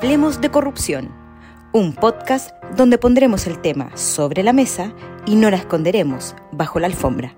Hablemos 0.00 0.40
de 0.40 0.48
corrupción, 0.48 1.12
un 1.72 1.92
podcast 1.92 2.52
donde 2.76 2.98
pondremos 2.98 3.48
el 3.48 3.60
tema 3.60 3.96
sobre 3.96 4.44
la 4.44 4.52
mesa 4.52 4.94
y 5.26 5.34
no 5.34 5.50
la 5.50 5.56
esconderemos 5.56 6.36
bajo 6.52 6.78
la 6.78 6.86
alfombra. 6.86 7.34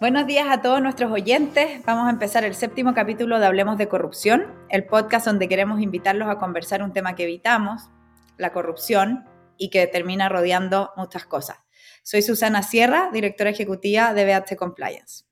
Buenos 0.00 0.24
días 0.28 0.46
a 0.48 0.62
todos 0.62 0.80
nuestros 0.80 1.10
oyentes. 1.10 1.84
Vamos 1.84 2.06
a 2.06 2.10
empezar 2.10 2.44
el 2.44 2.54
séptimo 2.54 2.94
capítulo 2.94 3.40
de 3.40 3.46
Hablemos 3.46 3.76
de 3.76 3.88
Corrupción, 3.88 4.46
el 4.68 4.86
podcast 4.86 5.26
donde 5.26 5.48
queremos 5.48 5.80
invitarlos 5.80 6.28
a 6.28 6.38
conversar 6.38 6.80
un 6.80 6.92
tema 6.92 7.16
que 7.16 7.24
evitamos, 7.24 7.90
la 8.38 8.52
corrupción, 8.52 9.24
y 9.58 9.70
que 9.70 9.88
termina 9.88 10.28
rodeando 10.28 10.92
muchas 10.96 11.26
cosas. 11.26 11.56
Soy 12.04 12.22
Susana 12.22 12.62
Sierra, 12.62 13.10
directora 13.12 13.50
ejecutiva 13.50 14.14
de 14.14 14.26
BH 14.26 14.54
Compliance. 14.56 15.24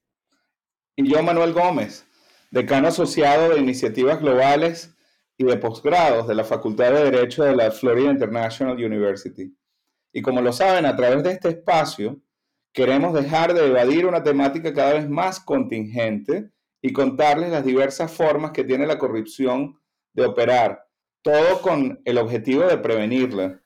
Y 0.94 1.08
yo, 1.08 1.22
Manuel 1.22 1.54
Gómez, 1.54 2.06
decano 2.50 2.88
asociado 2.88 3.54
de 3.54 3.60
iniciativas 3.60 4.20
globales 4.20 4.94
y 5.38 5.44
de 5.44 5.56
posgrados 5.56 6.28
de 6.28 6.34
la 6.34 6.44
Facultad 6.44 6.92
de 6.92 7.10
Derecho 7.10 7.44
de 7.44 7.56
la 7.56 7.70
Florida 7.70 8.10
International 8.10 8.76
University. 8.76 9.56
Y 10.12 10.20
como 10.20 10.42
lo 10.42 10.52
saben, 10.52 10.84
a 10.84 10.94
través 10.94 11.22
de 11.22 11.32
este 11.32 11.48
espacio 11.48 12.20
queremos 12.74 13.14
dejar 13.14 13.54
de 13.54 13.68
evadir 13.68 14.04
una 14.04 14.22
temática 14.22 14.74
cada 14.74 14.92
vez 14.92 15.08
más 15.08 15.40
contingente 15.40 16.50
y 16.82 16.92
contarles 16.92 17.50
las 17.50 17.64
diversas 17.64 18.12
formas 18.12 18.50
que 18.50 18.64
tiene 18.64 18.86
la 18.86 18.98
corrupción 18.98 19.80
de 20.12 20.26
operar, 20.26 20.86
todo 21.22 21.62
con 21.62 22.02
el 22.04 22.18
objetivo 22.18 22.64
de 22.64 22.76
prevenirla. 22.76 23.62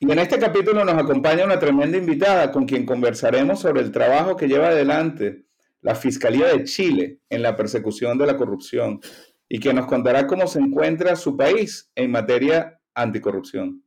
Y 0.00 0.10
en 0.10 0.18
este 0.18 0.40
capítulo 0.40 0.84
nos 0.84 0.96
acompaña 0.96 1.44
una 1.44 1.60
tremenda 1.60 1.96
invitada 1.96 2.50
con 2.50 2.66
quien 2.66 2.86
conversaremos 2.86 3.60
sobre 3.60 3.82
el 3.82 3.92
trabajo 3.92 4.34
que 4.34 4.48
lleva 4.48 4.68
adelante 4.68 5.46
la 5.82 5.94
Fiscalía 5.94 6.46
de 6.46 6.64
Chile 6.64 7.20
en 7.28 7.42
la 7.42 7.56
persecución 7.56 8.18
de 8.18 8.26
la 8.26 8.36
corrupción 8.36 9.00
y 9.48 9.58
que 9.58 9.72
nos 9.72 9.86
contará 9.86 10.26
cómo 10.26 10.46
se 10.46 10.60
encuentra 10.60 11.16
su 11.16 11.36
país 11.36 11.90
en 11.94 12.10
materia 12.10 12.80
anticorrupción. 12.94 13.82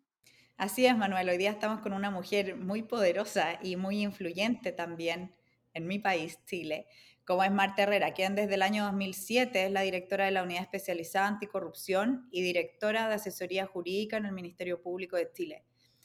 Así 0.58 0.86
es, 0.86 0.96
Manuel. 0.96 1.30
Hoy 1.30 1.38
día 1.38 1.52
estamos 1.52 1.82
con 1.82 1.94
una 1.94 2.12
mujer 2.12 2.56
muy 2.56 2.84
poderosa 2.84 3.60
y 3.62 3.76
muy 3.76 4.02
influyente 4.02 4.72
también 4.72 5.36
en 5.74 5.88
mi 5.88 6.00
país, 6.00 6.40
Chile, 6.46 6.88
como 7.26 7.44
es 7.44 7.52
Marta 7.52 7.84
Herrera, 7.84 8.14
quien 8.14 8.36
desde 8.36 8.56
el 8.56 8.62
año 8.62 8.84
2007 8.86 9.66
es 9.66 9.72
la 9.72 9.82
directora 9.82 10.26
de 10.26 10.32
la 10.32 10.44
Unidad 10.44 10.64
Especializada 10.64 11.28
Anticorrupción 11.28 12.28
y 12.32 12.42
directora 12.42 13.08
de 13.08 13.16
Asesoría 13.16 13.66
Jurídica 13.66 14.18
en 14.18 14.26
el 14.26 14.34
Ministerio 14.34 14.82
Público 14.82 15.16
de 15.16 15.32
Chile. 15.32 15.64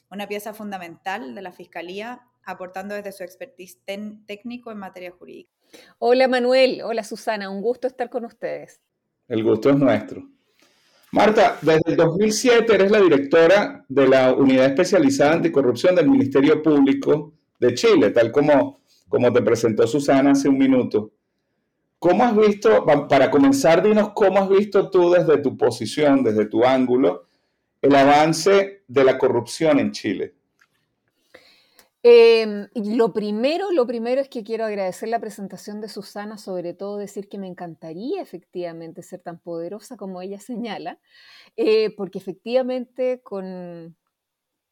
Una 0.09 0.27
pieza 0.27 0.53
fundamental 0.53 1.35
de 1.35 1.41
la 1.41 1.51
Fiscalía, 1.51 2.21
aportando 2.43 2.95
desde 2.95 3.11
su 3.11 3.23
expertise 3.23 3.79
técnico 4.25 4.71
en 4.71 4.77
materia 4.77 5.11
jurídica. 5.11 5.51
Hola 5.99 6.27
Manuel, 6.27 6.81
hola 6.83 7.03
Susana, 7.03 7.49
un 7.49 7.61
gusto 7.61 7.87
estar 7.87 8.09
con 8.09 8.25
ustedes. 8.25 8.81
El 9.27 9.43
gusto 9.43 9.69
es 9.69 9.77
nuestro. 9.77 10.27
Marta, 11.11 11.57
desde 11.61 11.81
el 11.91 11.95
2007 11.95 12.73
eres 12.73 12.91
la 12.91 13.01
directora 13.01 13.83
de 13.87 14.07
la 14.07 14.33
Unidad 14.33 14.65
Especializada 14.65 15.33
Anticorrupción 15.33 15.95
del 15.95 16.09
Ministerio 16.09 16.61
Público 16.61 17.33
de 17.59 17.73
Chile, 17.73 18.11
tal 18.11 18.31
como, 18.31 18.81
como 19.07 19.33
te 19.33 19.41
presentó 19.41 19.87
Susana 19.87 20.31
hace 20.31 20.49
un 20.49 20.57
minuto. 20.57 21.11
¿Cómo 21.97 22.23
has 22.23 22.35
visto, 22.35 22.85
para 23.09 23.29
comenzar, 23.29 23.83
dinos 23.83 24.11
cómo 24.13 24.39
has 24.39 24.49
visto 24.49 24.89
tú 24.89 25.11
desde 25.11 25.39
tu 25.39 25.57
posición, 25.57 26.23
desde 26.23 26.45
tu 26.45 26.63
ángulo, 26.63 27.25
el 27.81 27.93
avance 27.95 28.83
de 28.87 29.03
la 29.03 29.17
corrupción 29.17 29.79
en 29.79 29.91
Chile? 29.91 30.35
Em, 32.01 32.69
lo 32.75 33.11
primero, 33.11 33.71
lo 33.73 33.85
primero 33.85 34.21
es 34.21 34.29
que 34.29 34.43
quiero 34.45 34.63
agradecer 34.63 35.09
la 35.09 35.19
presentación 35.19 35.81
de 35.81 35.89
Susana, 35.89 36.37
sobre 36.37 36.73
todo 36.73 36.97
decir 36.97 37.27
que 37.27 37.37
me 37.37 37.47
encantaría 37.47 38.21
efectivamente 38.21 39.01
ser 39.03 39.19
tan 39.19 39.39
poderosa 39.39 39.97
como 39.97 40.21
ella 40.21 40.39
señala, 40.39 40.99
eh, 41.57 41.93
porque 41.97 42.17
efectivamente 42.19 43.21
con, 43.21 43.97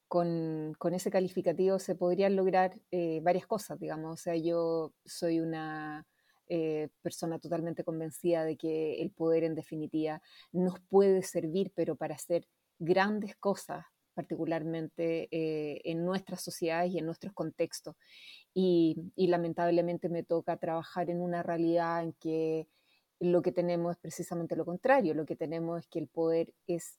con, 0.07 0.94
ese 0.94 1.12
calificativo 1.12 1.79
se 1.79 1.96
podrían 1.96 2.35
lograr 2.35 2.79
eh, 2.91 3.19
varias 3.22 3.46
cosas, 3.47 3.79
digamos. 3.79 4.13
O 4.13 4.23
sea, 4.23 4.35
yo 4.38 4.94
soy 5.06 5.41
una 5.41 6.07
eh, 6.47 6.90
persona 7.02 7.40
totalmente 7.40 7.84
convencida 7.84 8.46
de 8.46 8.57
que 8.57 9.02
el 9.02 9.12
poder 9.12 9.44
en 9.44 9.56
definitiva 9.56 10.22
nos 10.53 10.79
puede 10.79 11.23
servir, 11.23 11.73
pero 11.75 11.97
para 11.97 12.16
hacer 12.16 12.47
grandes 12.79 13.35
cosas 13.35 13.85
particularmente 14.17 15.28
eh, 15.29 15.79
en 15.83 16.03
nuestras 16.03 16.41
sociedades 16.41 16.91
y 16.91 16.97
en 16.97 17.05
nuestros 17.05 17.33
contextos. 17.33 17.95
Y, 18.51 18.95
lamentablemente 19.16 20.09
me 20.09 20.23
toca 20.23 20.57
trabajar 20.57 21.11
en 21.11 21.22
una 21.22 21.44
realidad 21.44 22.01
en 22.01 22.13
que 22.13 22.67
lo 23.19 23.44
que 23.44 23.51
tenemos 23.51 23.91
es 23.91 24.01
precisamente 24.01 24.55
lo 24.55 24.66
contrario, 24.66 25.13
lo 25.13 25.28
que 25.28 25.35
tenemos 25.35 25.81
es 25.81 25.88
que 25.88 26.00
el 26.00 26.07
poder 26.07 26.51
es 26.66 26.97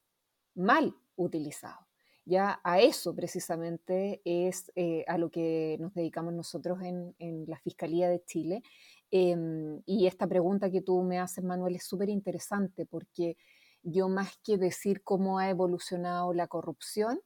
mal 0.54 0.94
utilizado. 1.16 1.88
Ya 2.24 2.60
a 2.62 2.78
eso 2.80 3.12
precisamente 3.16 4.20
es 4.24 4.70
eh, 4.76 5.04
a 5.08 5.18
lo 5.18 5.30
que 5.30 5.76
nos 5.80 5.94
dedicamos 5.94 6.34
nosotros 6.34 6.78
en, 6.82 7.44
la 7.48 7.58
Fiscalía 7.58 8.08
de 8.08 8.22
Chile. 8.24 8.62
Em, 9.10 9.82
y 9.86 10.06
esta 10.06 10.28
pregunta 10.28 10.70
que 10.70 10.82
tú 10.82 11.02
me 11.02 11.18
haces, 11.18 11.42
Manuel, 11.42 11.74
es 11.74 11.84
súper 11.84 12.10
interesante 12.10 12.86
porque 12.86 13.36
yo 13.82 14.08
más 14.08 14.38
que 14.44 14.58
decir 14.58 15.02
cómo 15.02 15.38
ha 15.38 15.48
evolucionado 15.50 16.32
la 16.34 16.48
corrupción, 16.48 17.20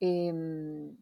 em, 0.00 0.96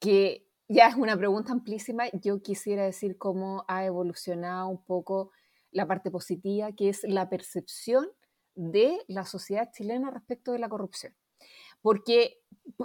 que 0.00 0.46
ya 0.68 0.88
es 0.88 0.96
una 0.96 1.16
pregunta 1.16 1.52
amplísima, 1.52 2.04
yo 2.12 2.42
quisiera 2.42 2.84
decir 2.84 3.18
cómo 3.18 3.64
ha 3.68 3.84
evolucionado 3.84 4.68
un 4.68 4.84
poco 4.84 5.30
la 5.72 5.86
parte 5.86 6.10
positiva, 6.10 6.72
que 6.72 6.88
es 6.88 7.02
la 7.04 7.28
percepción 7.28 8.08
de 8.54 8.98
la 9.08 9.24
sociedad 9.24 9.70
chilena 9.72 10.10
respecto 10.10 10.52
de 10.52 10.58
la 10.58 10.68
corrupción. 10.68 11.14
Porque 11.82 12.40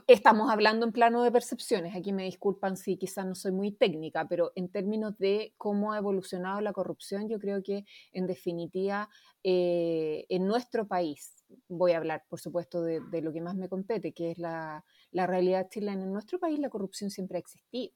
estamos 0.07 0.49
hablando 0.49 0.85
en 0.85 0.91
plano 0.91 1.23
de 1.23 1.31
percepciones. 1.31 1.95
Aquí 1.95 2.11
me 2.13 2.23
disculpan 2.23 2.77
si 2.77 2.97
quizás 2.97 3.25
no 3.25 3.35
soy 3.35 3.51
muy 3.51 3.71
técnica, 3.71 4.27
pero 4.27 4.51
en 4.55 4.69
términos 4.69 5.17
de 5.17 5.53
cómo 5.57 5.93
ha 5.93 5.97
evolucionado 5.97 6.61
la 6.61 6.73
corrupción, 6.73 7.29
yo 7.29 7.39
creo 7.39 7.61
que 7.61 7.85
en 8.11 8.27
definitiva 8.27 9.09
eh, 9.43 10.25
en 10.29 10.47
nuestro 10.47 10.87
país, 10.87 11.43
voy 11.67 11.91
a 11.91 11.97
hablar 11.97 12.23
por 12.29 12.39
supuesto 12.39 12.81
de, 12.81 13.01
lo 13.21 13.31
que 13.31 13.41
más 13.41 13.55
me 13.55 13.69
compete, 13.69 14.13
que 14.13 14.31
es 14.31 14.37
la, 14.37 14.83
la 15.11 15.27
realidad 15.27 15.67
chilena, 15.69 16.03
en 16.03 16.13
nuestro 16.13 16.39
país 16.39 16.59
la 16.59 16.69
corrupción 16.69 17.09
siempre 17.09 17.37
ha 17.37 17.41
existido. 17.41 17.93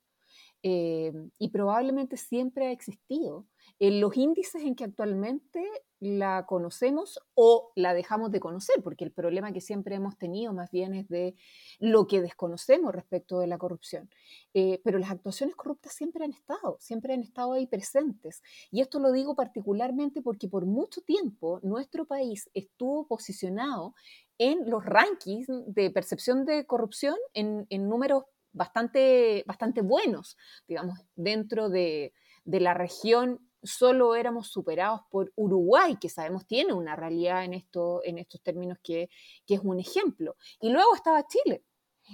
Eh, 0.62 1.14
y 1.38 1.50
probablemente 1.50 2.18
siempre 2.18 2.68
ha 2.68 2.72
existido. 2.72 3.46
En 3.80 4.02
los 4.02 4.18
índices 4.18 4.64
en 4.64 4.75
que 4.75 4.84
actualmente 4.84 5.64
la 6.00 6.46
conocemos 6.46 7.20
o 7.34 7.72
la 7.75 7.94
dejamos 7.94 8.31
de 8.31 8.40
conocer, 8.40 8.81
porque 8.84 9.06
el 9.06 9.12
problema 9.12 9.53
que 9.53 9.62
siempre 9.62 9.96
hemos 9.96 10.18
tenido 10.18 10.53
más 10.53 10.72
bien 10.72 10.94
es 10.94 11.08
de 11.08 11.36
lo 11.80 12.08
que 12.08 12.22
desconocemos 12.22 12.94
respecto 12.94 13.40
de 13.40 13.47
la 13.47 13.58
corrupción. 13.58 14.09
Eh, 14.53 14.81
pero 14.84 15.00
las 15.00 15.12
actuaciones 15.12 15.56
corruptas 15.56 15.94
siempre 15.94 16.25
han 16.25 16.31
estado, 16.31 16.78
siempre 16.80 17.14
han 17.14 17.22
estado 17.22 17.53
ahí 17.53 17.68
presentes. 17.68 18.41
Y 18.72 18.81
esto 18.81 19.00
lo 19.00 19.12
digo 19.12 19.36
particularmente 19.36 20.22
porque 20.22 20.50
por 20.50 20.66
mucho 20.66 21.02
tiempo 21.02 21.59
nuestro 21.64 22.06
país 22.06 22.50
estuvo 22.53 23.08
posicionado 23.08 23.94
en 24.38 24.70
los 24.70 24.86
rankings 24.86 25.47
de 25.68 25.91
percepción 25.91 26.46
de 26.46 26.66
corrupción 26.66 27.16
en, 27.34 27.66
en 27.70 27.90
números 27.90 28.24
bastante, 28.59 29.46
bastante 29.47 29.81
buenos, 29.81 30.38
digamos, 30.68 31.00
dentro 31.16 31.70
de, 31.70 32.14
la 32.44 32.74
región 32.74 33.40
solo 33.64 34.16
éramos 34.16 34.47
superados 34.47 35.02
por 35.09 35.31
Uruguay, 35.36 35.96
que 35.96 36.09
sabemos 36.09 36.46
tiene 36.46 36.74
una 36.74 36.96
realidad 36.97 37.46
en, 37.46 37.53
esto, 37.53 38.02
en 38.03 38.18
estos 38.18 38.42
términos 38.42 38.78
que, 38.84 39.09
es 39.47 39.59
un 39.64 39.80
ejemplo. 39.80 40.36
Y 40.59 40.70
luego 40.72 40.94
estaba 40.94 41.25
Chile. 41.25 41.64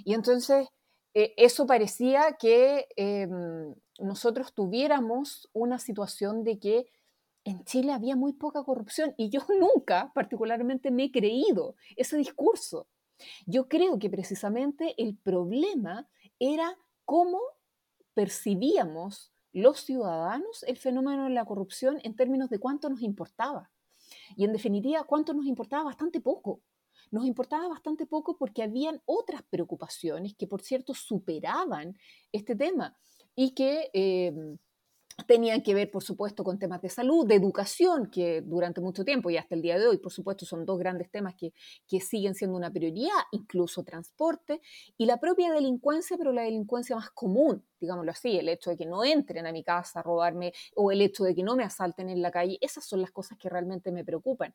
Y 0.04 0.14
entonces 0.14 0.68
eh, 1.14 1.34
eso 1.36 1.66
parecía 1.66 2.36
que 2.38 2.86
em, 2.96 3.74
nosotros 3.98 4.54
tuviéramos 4.54 5.48
una 5.52 5.78
situación 5.80 6.44
de 6.44 6.58
que 6.60 6.86
en 7.44 7.64
Chile 7.64 7.92
había 7.92 8.14
muy 8.14 8.34
poca 8.34 8.62
corrupción 8.62 9.14
y 9.16 9.30
yo 9.30 9.40
nunca 9.60 10.12
particularmente 10.14 10.92
me 10.92 11.04
he 11.04 11.10
creído 11.10 11.74
ese 11.96 12.16
discurso. 12.16 12.86
Yo 13.46 13.68
creo 13.68 13.98
que 13.98 14.10
precisamente 14.10 14.94
el 14.98 15.16
problema 15.16 16.08
era 16.38 16.78
cómo 17.04 17.40
percibíamos 18.14 19.32
los 19.52 19.80
ciudadanos 19.80 20.64
el 20.64 20.76
fenómeno 20.76 21.24
de 21.24 21.30
la 21.30 21.44
corrupción 21.44 21.98
en 22.02 22.14
términos 22.14 22.50
de 22.50 22.58
cuánto 22.58 22.88
nos 22.90 23.02
importaba. 23.02 23.70
Y 24.36 24.44
en 24.44 24.52
definitiva, 24.52 25.04
cuánto 25.04 25.32
nos 25.34 25.46
importaba 25.46 25.84
bastante 25.84 26.20
poco. 26.20 26.60
Nos 27.10 27.24
importaba 27.24 27.68
bastante 27.68 28.06
poco 28.06 28.36
porque 28.36 28.62
habían 28.62 29.00
otras 29.06 29.42
preocupaciones 29.48 30.34
que, 30.34 30.46
por 30.46 30.62
cierto, 30.62 30.92
superaban 30.94 31.96
este 32.32 32.54
tema 32.56 32.96
y 33.34 33.54
que 33.54 33.90
em, 33.92 34.58
tenían 35.24 35.62
que 35.62 35.74
ver, 35.74 35.90
por 35.90 36.02
supuesto, 36.02 36.44
con 36.44 36.58
temas 36.58 36.82
de 36.82 36.90
salud, 36.90 37.26
de 37.26 37.34
educación, 37.34 38.10
que 38.10 38.42
durante 38.42 38.80
mucho 38.80 39.04
tiempo 39.04 39.30
y 39.30 39.36
hasta 39.36 39.54
el 39.54 39.62
día 39.62 39.78
de 39.78 39.86
hoy, 39.86 39.96
por 39.96 40.12
supuesto, 40.12 40.44
son 40.44 40.66
dos 40.66 40.78
grandes 40.78 41.10
temas 41.10 41.34
que, 41.34 41.54
que, 41.88 42.00
siguen 42.00 42.34
siendo 42.34 42.56
una 42.56 42.70
prioridad, 42.70 43.22
incluso 43.32 43.82
transporte, 43.82 44.60
y 44.98 45.06
la 45.06 45.18
propia 45.18 45.50
delincuencia, 45.52 46.16
pero 46.18 46.32
la 46.32 46.42
delincuencia 46.42 46.96
más 46.96 47.10
común, 47.10 47.64
digámoslo 47.80 48.10
así, 48.10 48.38
el 48.38 48.48
hecho 48.48 48.70
de 48.70 48.76
que 48.76 48.86
no 48.86 49.04
entren 49.04 49.46
a 49.46 49.52
mi 49.52 49.64
casa 49.64 50.00
a 50.00 50.02
robarme 50.02 50.52
o 50.74 50.92
el 50.92 51.00
hecho 51.00 51.24
de 51.24 51.34
que 51.34 51.42
no 51.42 51.56
me 51.56 51.64
asalten 51.64 52.10
en 52.10 52.20
la 52.20 52.30
calle, 52.30 52.58
esas 52.60 52.84
son 52.84 53.00
las 53.00 53.10
cosas 53.10 53.38
que 53.38 53.48
realmente 53.48 53.92
me 53.92 54.04
preocupan. 54.04 54.52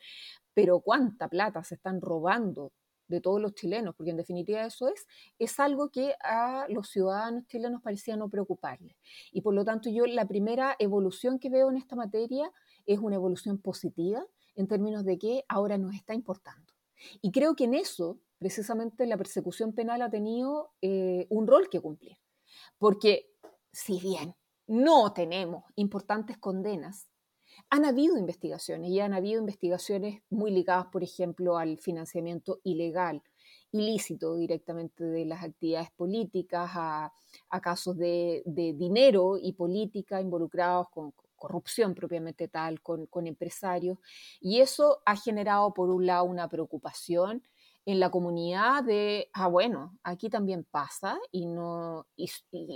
Pero 0.53 0.81
cuánta 0.81 1.27
plata 1.27 1.63
se 1.63 1.75
están 1.75 2.01
robando 2.01 2.71
de 3.11 3.21
todos 3.21 3.39
los 3.39 3.53
chilenos, 3.53 3.95
porque 3.95 4.11
en 4.11 4.17
definitiva 4.17 4.65
eso 4.65 4.87
es, 4.87 5.05
es 5.37 5.59
algo 5.59 5.89
que 5.89 6.15
a 6.23 6.65
los 6.69 6.89
ciudadanos 6.89 7.45
chilenos 7.47 7.81
parecía 7.81 8.15
no 8.17 8.29
preocuparles. 8.29 8.95
Y 9.31 9.41
por 9.41 9.53
lo 9.53 9.63
tanto 9.63 9.89
yo 9.89 10.05
la 10.07 10.25
primera 10.25 10.75
evolución 10.79 11.37
que 11.37 11.49
veo 11.49 11.69
en 11.69 11.77
esta 11.77 11.95
materia 11.95 12.51
es 12.85 12.99
una 12.99 13.15
evolución 13.15 13.59
positiva 13.59 14.25
en 14.55 14.67
términos 14.67 15.05
de 15.05 15.17
que 15.17 15.45
ahora 15.47 15.77
nos 15.77 15.93
está 15.93 16.13
importando. 16.13 16.73
Y 17.21 17.31
creo 17.31 17.55
que 17.55 17.65
en 17.65 17.73
eso, 17.73 18.19
precisamente, 18.37 19.05
la 19.05 19.17
persecución 19.17 19.73
penal 19.73 20.01
ha 20.01 20.09
tenido 20.09 20.73
eh, 20.81 21.27
un 21.29 21.47
rol 21.47 21.69
que 21.69 21.79
cumplir. 21.79 22.17
Porque 22.77 23.31
si 23.71 23.99
bien 23.99 24.35
no 24.67 25.13
tenemos 25.13 25.65
importantes 25.75 26.37
condenas, 26.37 27.07
han 27.69 27.85
habido 27.85 28.17
investigaciones 28.17 28.89
y 28.91 28.99
han 28.99 29.13
habido 29.13 29.39
investigaciones 29.39 30.21
muy 30.29 30.51
ligadas, 30.51 30.87
por 30.87 31.03
ejemplo, 31.03 31.57
al 31.57 31.77
financiamiento 31.77 32.59
ilegal, 32.63 33.21
ilícito 33.71 34.35
directamente 34.35 35.03
de 35.03 35.25
las 35.25 35.43
actividades 35.43 35.91
políticas, 35.91 36.71
a, 36.73 37.13
casos 37.61 37.97
de, 37.97 38.43
dinero 38.45 39.37
y 39.41 39.53
política 39.53 40.19
involucrados 40.19 40.87
con 40.89 41.13
corrupción 41.35 41.95
propiamente 41.95 42.47
tal, 42.47 42.81
con, 42.81 43.05
con 43.07 43.25
empresarios. 43.25 43.97
Y 44.39 44.59
eso 44.59 45.01
ha 45.05 45.15
generado, 45.15 45.73
por 45.73 45.89
un 45.89 46.05
lado, 46.05 46.25
una 46.25 46.47
preocupación 46.49 47.43
en 47.85 47.99
la 47.99 48.11
comunidad 48.11 48.83
de, 48.83 49.29
ah, 49.33 49.47
bueno, 49.47 49.97
aquí 50.03 50.29
también 50.29 50.65
pasa 50.69 51.19
y 51.31 51.47
no, 51.47 52.07
y, 52.15 52.29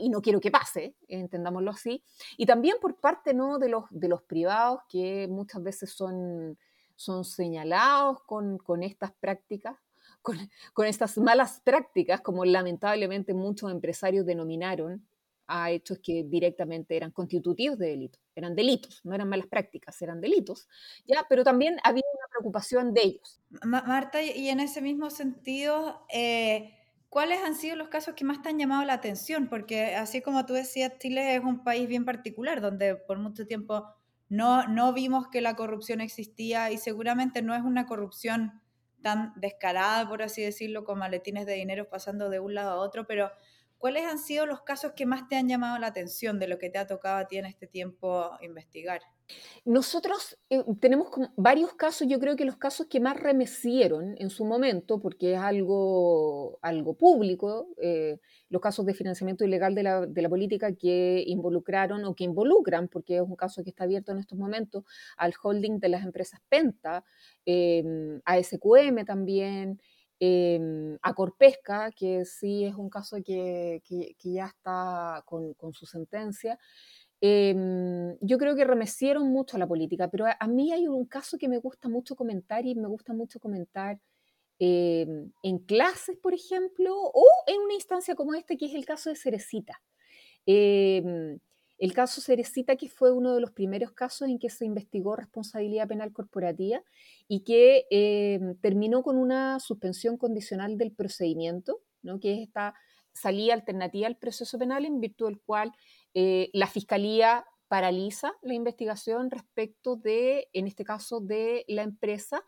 no 0.09 0.21
quiero 0.21 0.39
que 0.39 0.51
pase, 0.51 0.95
entendámoslo 1.07 1.71
así. 1.71 2.03
Y 2.37 2.45
también 2.45 2.77
por 2.81 2.99
parte 2.99 3.33
¿no? 3.33 3.59
de, 3.59 3.69
los, 3.69 3.85
de 3.91 4.07
los 4.07 4.23
privados 4.23 4.79
que 4.89 5.27
muchas 5.29 5.61
veces 5.61 5.91
son, 5.91 6.57
son 6.95 7.23
señalados 7.23 8.23
con, 8.23 8.57
con 8.57 8.81
estas 8.81 9.11
prácticas, 9.13 9.77
con, 10.21 10.37
con, 10.73 10.87
estas 10.87 11.17
malas 11.19 11.61
prácticas, 11.63 12.21
como 12.21 12.43
lamentablemente 12.43 13.33
muchos 13.33 13.71
empresarios 13.71 14.25
denominaron 14.25 15.05
a 15.47 15.71
hechos 15.71 15.99
que 15.99 16.23
directamente 16.23 16.95
eran 16.95 17.11
constitutivos 17.11 17.77
de 17.77 17.89
delitos, 17.89 18.21
eran 18.35 18.55
delitos, 18.55 19.01
no 19.03 19.13
eran 19.13 19.29
malas 19.29 19.47
prácticas, 19.47 20.01
eran 20.01 20.19
delitos, 20.19 20.67
ya, 21.05 21.25
pero 21.29 21.43
también 21.43 21.77
había 21.83 22.01
preocupación 22.35 22.93
de 22.93 23.01
ellos. 23.03 23.41
Marta, 23.63 24.21
y 24.21 24.49
en 24.49 24.59
ese 24.59 24.81
mismo 24.81 25.09
sentido, 25.09 26.05
eh, 26.13 26.73
¿cuáles 27.09 27.39
han 27.43 27.55
sido 27.55 27.75
los 27.75 27.87
casos 27.89 28.13
que 28.15 28.25
más 28.25 28.41
te 28.41 28.49
han 28.49 28.59
llamado 28.59 28.83
la 28.83 28.93
atención? 28.93 29.47
Porque 29.47 29.95
así 29.95 30.21
como 30.21 30.45
tú 30.45 30.53
decías, 30.53 30.93
Chile 30.99 31.35
es 31.35 31.43
un 31.43 31.63
país 31.63 31.87
bien 31.87 32.05
particular, 32.05 32.61
donde 32.61 32.95
por 32.95 33.17
mucho 33.19 33.45
tiempo 33.47 33.85
no, 34.29 34.67
no 34.67 34.93
vimos 34.93 35.27
que 35.29 35.41
la 35.41 35.55
corrupción 35.55 36.01
existía 36.01 36.71
y 36.71 36.77
seguramente 36.77 37.41
no 37.41 37.55
es 37.55 37.61
una 37.63 37.85
corrupción 37.85 38.61
tan 39.01 39.33
descarada, 39.35 40.07
por 40.09 40.21
así 40.23 40.41
decirlo, 40.41 40.83
con 40.83 40.97
maletines 40.99 41.45
de 41.45 41.53
dinero 41.53 41.87
pasando 41.89 42.29
de 42.29 42.39
un 42.39 42.55
lado 42.55 42.71
a 42.71 42.75
otro, 42.83 43.05
pero 43.07 43.31
¿Cuáles 43.77 44.05
han 44.05 44.17
sido 44.19 44.45
los 44.45 44.61
casos 44.63 44.93
que 44.93 45.05
más 45.05 45.27
te 45.27 45.35
han 45.35 45.47
llamado 45.47 45.77
la 45.79 45.87
atención 45.87 46.39
de 46.39 46.47
lo 46.47 46.57
que 46.57 46.69
te 46.69 46.77
ha 46.79 46.87
tocado 46.87 47.17
a 47.17 47.27
ti 47.27 47.37
en 47.37 47.45
este 47.45 47.67
tiempo 47.67 48.31
investigar? 48.41 49.01
Nosotros 49.65 50.37
eh, 50.51 50.63
tenemos 50.79 51.09
varios 51.35 51.73
casos, 51.73 52.07
yo 52.07 52.19
creo 52.19 52.35
que 52.35 52.45
los 52.45 52.57
casos 52.57 52.85
que 52.87 52.99
más 52.99 53.19
remecieron 53.19 54.15
en 54.19 54.29
su 54.29 54.45
momento, 54.45 54.99
porque 54.99 55.33
es 55.33 55.39
algo, 55.39 56.59
algo 56.61 56.93
público, 56.95 57.67
eh, 57.81 58.19
los 58.49 58.61
casos 58.61 58.85
de 58.85 58.93
financiamiento 58.93 59.43
ilegal 59.43 59.73
de 59.73 59.83
la, 59.83 60.05
de 60.05 60.21
la, 60.21 60.29
política 60.29 60.75
que 60.75 61.23
involucraron 61.25 62.05
o 62.05 62.13
que 62.13 62.25
involucran, 62.25 62.87
porque 62.87 63.15
es 63.15 63.21
un 63.21 63.35
caso 63.35 63.63
que 63.63 63.71
está 63.71 63.85
abierto 63.85 64.11
en 64.11 64.19
estos 64.19 64.37
momentos, 64.37 64.83
al 65.17 65.33
holding 65.41 65.79
de 65.79 65.89
las 65.89 66.03
empresas 66.03 66.41
Penta, 66.47 67.03
eh, 67.45 67.83
a 68.25 68.37
SQM 68.41 69.03
también, 69.05 69.79
eh, 70.19 70.97
a 71.01 71.13
Corpesca, 71.13 71.91
que 71.91 72.23
sí 72.25 72.65
es 72.65 72.75
un 72.75 72.89
caso 72.89 73.17
que, 73.25 73.81
que, 73.83 74.15
ya 74.23 74.45
está 74.45 75.23
con, 75.25 75.53
con 75.55 75.73
su 75.73 75.85
sentencia. 75.85 76.57
Em, 77.21 78.17
yo 78.21 78.37
creo 78.37 78.55
que 78.55 78.65
remecieron 78.65 79.27
mucho 79.31 79.55
a 79.57 79.59
la 79.59 79.67
política, 79.67 80.09
pero 80.09 80.25
a, 80.27 80.47
mí 80.47 80.71
hay 80.71 80.87
un 80.87 81.05
caso 81.05 81.37
que 81.37 81.47
me 81.47 81.59
gusta 81.59 81.87
mucho 81.89 82.15
comentar 82.15 82.65
y 82.65 82.75
me 82.75 82.87
gusta 82.87 83.13
mucho 83.13 83.39
comentar 83.39 83.99
em, 84.59 85.31
en 85.43 85.59
clases, 85.59 86.17
por 86.17 86.33
ejemplo, 86.33 86.93
o 86.95 87.25
en 87.47 87.61
una 87.61 87.73
instancia 87.73 88.15
como 88.15 88.33
esta, 88.33 88.55
que 88.55 88.65
es 88.65 88.73
el 88.73 88.85
caso 88.85 89.09
de 89.09 89.15
Cerecita. 89.15 89.81
Eh, 90.45 91.37
el 91.77 91.93
caso 91.93 92.21
Cerecita, 92.21 92.75
que 92.77 92.89
fue 92.89 93.11
uno 93.11 93.33
de 93.33 93.41
los 93.41 93.51
primeros 93.51 93.91
casos 93.91 94.29
en 94.29 94.39
que 94.39 94.49
se 94.49 94.65
investigó 94.65 95.15
responsabilidad 95.15 95.87
penal 95.87 96.13
corporativa 96.13 96.81
y 97.27 97.41
que 97.41 97.85
terminó 98.61 99.03
con 99.03 99.17
una 99.17 99.59
suspensión 99.59 100.17
condicional 100.17 100.77
del 100.77 100.93
procedimiento, 100.93 101.81
¿no? 102.01 102.19
que 102.19 102.33
es 102.33 102.47
esta 102.47 102.75
salida 103.15 103.53
alternativa 103.53 104.07
al 104.07 104.17
proceso 104.17 104.59
penal 104.59 104.85
en 104.85 104.99
virtud 104.99 105.27
del 105.27 105.39
cual 105.39 105.71
eh, 106.15 106.49
la 106.53 106.67
Fiscalía 106.67 107.45
paraliza 107.67 108.33
la 108.41 108.53
investigación 108.53 109.29
respecto 109.29 109.97
de, 109.97 110.47
en 110.53 110.65
este 110.65 110.85
caso, 110.85 111.19
de 111.19 111.65
la 111.67 111.83
empresa, 111.83 112.43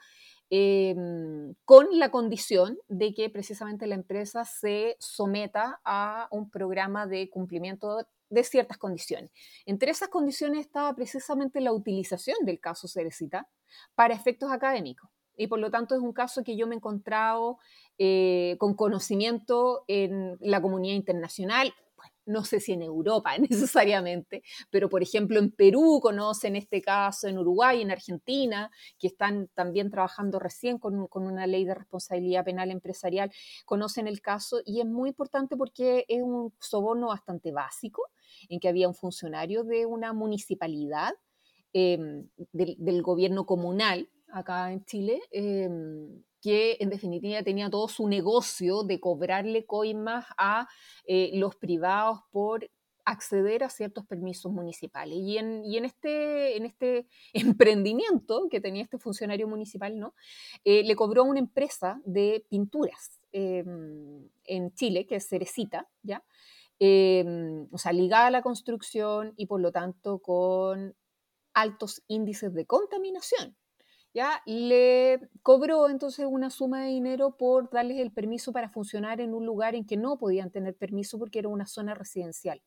em, 0.49 1.53
con 1.65 1.87
la 1.99 2.09
condición 2.09 2.77
de 2.87 3.13
que 3.13 3.29
precisamente 3.29 3.85
la 3.87 3.95
empresa 3.95 4.45
se 4.45 4.95
someta 4.99 5.81
a 5.83 6.29
un 6.31 6.49
programa 6.49 7.07
de 7.07 7.29
cumplimiento 7.29 8.07
de 8.29 8.43
ciertas 8.43 8.77
condiciones. 8.77 9.31
Entre 9.65 9.91
esas 9.91 10.07
condiciones 10.07 10.61
estaba 10.61 10.95
precisamente 10.95 11.59
la 11.59 11.73
utilización 11.73 12.37
del 12.43 12.61
caso 12.61 12.87
Cerecita 12.87 13.49
para 13.95 14.13
efectos 14.13 14.51
académicos. 14.51 15.09
Y 15.35 15.47
por 15.47 15.59
lo 15.59 15.69
tanto 15.69 15.93
es 15.93 16.01
un 16.01 16.13
caso 16.13 16.43
que 16.43 16.57
yo 16.57 16.67
me 16.67 16.75
he 16.75 16.77
encontrado 16.77 17.59
eh, 17.97 18.55
con 18.59 18.75
conocimiento 18.75 19.83
en 19.87 20.37
la 20.39 20.61
comunidad 20.61 20.95
internacional, 20.95 21.73
no 22.27 22.43
sé 22.43 22.59
si 22.59 22.73
en 22.73 22.83
Europa 22.83 23.31
necesariamente, 23.39 24.43
pero 24.69 24.89
por 24.89 25.01
ejemplo 25.01 25.39
en 25.39 25.51
Perú 25.51 25.99
conocen 26.01 26.55
este 26.55 26.81
caso, 26.81 27.27
en 27.27 27.37
Uruguay, 27.37 27.81
en 27.81 27.91
Argentina, 27.91 28.69
que 28.99 29.07
están 29.07 29.47
también 29.53 29.89
trabajando 29.89 30.39
recién 30.39 30.77
con, 30.77 31.07
con, 31.07 31.25
una 31.25 31.47
ley 31.47 31.65
de 31.65 31.73
responsabilidad 31.73 32.45
penal 32.45 32.71
empresarial, 32.71 33.31
conocen 33.65 34.07
el 34.07 34.21
caso 34.21 34.61
y 34.65 34.81
es 34.81 34.85
muy 34.85 35.09
importante 35.09 35.57
porque 35.57 36.05
es 36.07 36.21
un 36.21 36.53
soborno 36.59 37.07
bastante 37.07 37.51
básico, 37.51 38.03
en 38.49 38.59
que 38.59 38.67
había 38.67 38.87
un 38.87 38.95
funcionario 38.95 39.63
de 39.63 39.85
una 39.85 40.13
municipalidad, 40.13 41.13
em, 41.73 42.27
del, 42.51 43.01
gobierno 43.01 43.45
comunal 43.45 44.09
acá 44.31 44.71
en 44.71 44.83
Chile, 44.85 45.21
em, 45.31 46.23
que 46.41 46.77
en 46.79 46.89
definitiva 46.89 47.43
tenía 47.43 47.69
todo 47.69 47.87
su 47.87 48.07
negocio 48.07 48.83
de 48.83 48.99
cobrarle 48.99 49.65
coimas 49.65 50.25
a 50.37 50.67
eh, 51.05 51.31
los 51.33 51.55
privados 51.55 52.19
por 52.31 52.69
acceder 53.07 53.63
a 53.63 53.69
ciertos 53.69 54.05
permisos 54.05 54.51
municipales. 54.51 55.17
Y 55.17 55.37
en, 55.37 55.63
y 55.63 55.77
en, 55.77 55.85
este, 55.85 56.57
en 56.57 56.65
este 56.65 57.07
emprendimiento 57.33 58.47
que 58.49 58.59
tenía 58.59 58.83
este 58.83 58.99
funcionario 58.99 59.47
municipal, 59.47 59.97
¿no? 59.97 60.13
Eh, 60.65 60.83
le 60.83 60.95
cobró 60.95 61.21
a 61.21 61.25
una 61.25 61.39
empresa 61.39 62.01
de 62.05 62.45
pinturas 62.49 63.19
em, 63.31 64.27
en 64.43 64.73
Chile, 64.73 65.05
que 65.07 65.15
es 65.15 65.27
Cerecita, 65.29 65.87
¿ya? 66.03 66.23
Em, 66.79 67.67
o 67.71 67.77
sea, 67.77 67.93
ligada 67.93 68.27
a 68.27 68.31
la 68.31 68.41
construcción 68.41 69.33
y 69.37 69.47
por 69.47 69.61
lo 69.61 69.71
tanto 69.71 70.19
con 70.19 70.95
altos 71.53 72.03
índices 72.07 72.53
de 72.53 72.65
contaminación. 72.65 73.55
¿Ya? 74.17 74.41
Le 74.47 75.29
cobró 75.43 75.89
entonces 75.89 76.25
una 76.27 76.49
suma 76.49 76.81
de 76.81 76.87
dinero 76.87 77.37
por 77.37 77.69
darles 77.69 77.99
el 77.99 78.11
permiso 78.11 78.51
para 78.51 78.67
funcionar 78.67 79.21
en 79.21 79.35
un 79.35 79.45
lugar 79.45 79.75
en 79.75 79.85
que 79.85 79.95
no 79.95 80.17
podían 80.17 80.49
tener 80.49 80.75
permiso 80.75 81.19
porque 81.19 81.37
era 81.37 81.49
una 81.49 81.67
zona 81.67 81.93
residencial. 81.93 82.63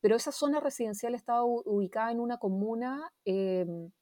Pero 0.00 0.16
esa 0.16 0.32
zona 0.32 0.58
residencial 0.58 1.14
estaba 1.14 1.44
ubicada 1.44 2.10
en 2.10 2.18
una 2.18 2.38
comuna, 2.38 3.12
em, 3.24 3.92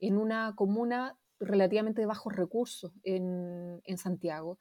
en 0.00 0.18
una 0.18 0.54
comuna 0.56 1.16
relativamente 1.38 2.00
de 2.00 2.06
bajos 2.08 2.34
recursos 2.34 2.90
en, 3.04 3.80
en 3.84 3.96
Santiago. 3.96 4.58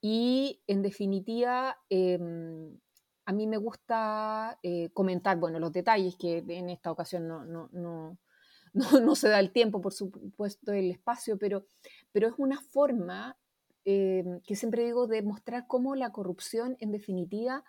Y 0.00 0.62
en 0.66 0.80
definitiva, 0.80 1.76
em, 1.90 2.78
a 3.26 3.32
mí 3.34 3.46
me 3.46 3.58
gusta 3.58 4.58
eh, 4.62 4.88
comentar, 4.94 5.38
bueno, 5.38 5.58
los 5.58 5.72
detalles 5.72 6.16
que 6.16 6.38
en 6.38 6.70
esta 6.70 6.90
ocasión 6.90 7.28
no, 7.28 7.44
no, 7.44 7.68
no, 7.72 8.18
no, 9.02 9.14
se 9.14 9.28
da 9.28 9.40
el 9.40 9.52
tiempo, 9.52 9.80
por 9.80 9.92
supuesto, 9.92 10.72
el 10.72 10.90
espacio, 10.90 11.38
pero, 11.38 11.66
pero 12.12 12.28
es 12.28 12.34
una 12.38 12.60
forma 12.60 13.36
eh, 13.84 14.24
que 14.46 14.56
siempre 14.56 14.84
digo 14.84 15.06
de 15.06 15.22
mostrar 15.22 15.66
cómo 15.66 15.94
la 15.94 16.12
corrupción 16.12 16.76
en 16.80 16.92
definitiva 16.92 17.64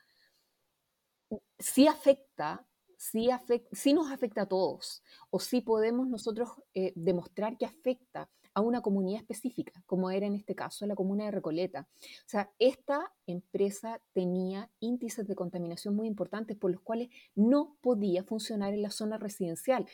sí 1.60 1.88
afecta, 1.88 2.65
sí, 2.98 3.93
nos 3.93 4.12
afecta 4.12 4.43
a 4.43 4.45
todos 4.45 5.03
o 5.29 5.39
sí 5.39 5.62
podemos 5.62 6.07
nosotros 6.07 6.50
eh, 6.74 6.93
demostrar 6.95 7.57
que 7.57 7.65
afecta 7.65 8.29
a 8.55 8.62
una 8.62 8.81
comunidad 8.81 9.22
específica, 9.22 9.83
como 9.88 10.12
era 10.12 10.27
en 10.27 10.36
este 10.36 10.53
caso 10.53 10.86
la 10.86 10.95
comuna 10.95 11.25
de 11.25 11.31
Recoleta. 11.31 11.88
O 12.01 12.29
sea, 12.29 12.51
esta 12.60 13.12
empresa 13.25 14.00
tenía 14.13 14.69
índices 14.79 15.27
de 15.27 15.36
contaminación 15.36 15.95
muy 15.95 16.07
importantes 16.07 16.55
por 16.55 16.72
los 16.72 16.81
cuales 16.81 17.10
no 17.36 17.75
podía 17.81 18.24
funcionar 18.24 18.74
en 18.74 18.83
la 18.83 18.91
zona 18.91 19.17
residencial 19.17 19.88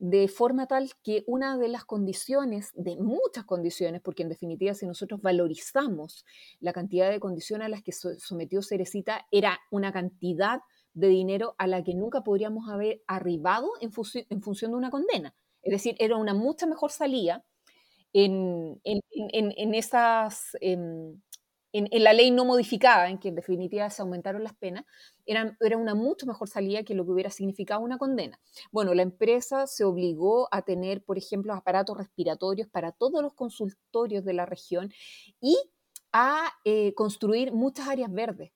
de 0.00 0.28
forma 0.28 0.66
tal 0.66 0.90
que 1.04 1.24
una 1.26 1.58
de 1.58 1.68
las 1.68 1.84
condiciones, 1.84 2.70
de 2.74 2.96
muchas 2.96 3.44
condiciones, 3.44 4.00
porque 4.00 4.22
en 4.22 4.30
definitiva 4.30 4.72
si 4.72 4.86
nosotros 4.86 5.20
valorizamos 5.20 6.24
la 6.58 6.72
cantidad 6.72 7.10
de 7.10 7.20
condiciones 7.20 7.66
a 7.66 7.68
las 7.68 7.82
que 7.82 7.92
sometió 7.92 8.62
Cerecita, 8.62 9.26
era 9.30 9.60
una 9.70 9.92
cantidad 9.92 10.60
de 10.94 11.08
dinero 11.08 11.54
a 11.58 11.66
la 11.66 11.84
que 11.84 11.94
nunca 11.94 12.22
podríamos 12.22 12.70
haber 12.70 13.02
arribado 13.06 13.68
en, 13.82 13.92
función 13.92 14.70
de 14.70 14.76
una 14.76 14.90
condena. 14.90 15.34
Es 15.62 15.70
decir, 15.70 15.96
era 15.98 16.16
una 16.16 16.32
mucha 16.32 16.66
mejor 16.66 16.90
salida 16.90 17.44
en, 18.14 18.80
esas... 19.74 20.56
En, 21.72 21.88
la 22.02 22.12
ley 22.12 22.30
no 22.30 22.44
modificada, 22.44 23.08
en 23.08 23.18
que 23.18 23.28
en 23.28 23.36
definitiva 23.36 23.88
se 23.90 24.02
aumentaron 24.02 24.42
las 24.42 24.54
penas, 24.54 24.84
era, 25.26 25.56
era, 25.60 25.76
una 25.76 25.94
mucho 25.94 26.26
mejor 26.26 26.48
salida 26.48 26.82
que 26.82 26.94
lo 26.94 27.04
que 27.04 27.12
hubiera 27.12 27.30
significado 27.30 27.80
una 27.80 27.98
condena. 27.98 28.40
Bueno, 28.72 28.94
la 28.94 29.02
empresa 29.02 29.66
se 29.66 29.84
obligó 29.84 30.48
a 30.52 30.62
tener, 30.62 31.02
por 31.02 31.18
ejemplo, 31.18 31.54
aparatos 31.54 31.96
respiratorios 31.96 32.68
para 32.68 32.92
todos 32.92 33.22
los 33.22 33.34
consultorios 33.34 34.24
de 34.24 34.32
la 34.32 34.46
región 34.46 34.92
y 35.40 35.56
a 36.12 36.50
eh, 36.64 36.92
construir 36.94 37.52
muchas 37.52 37.88
áreas 37.88 38.12
verdes 38.12 38.52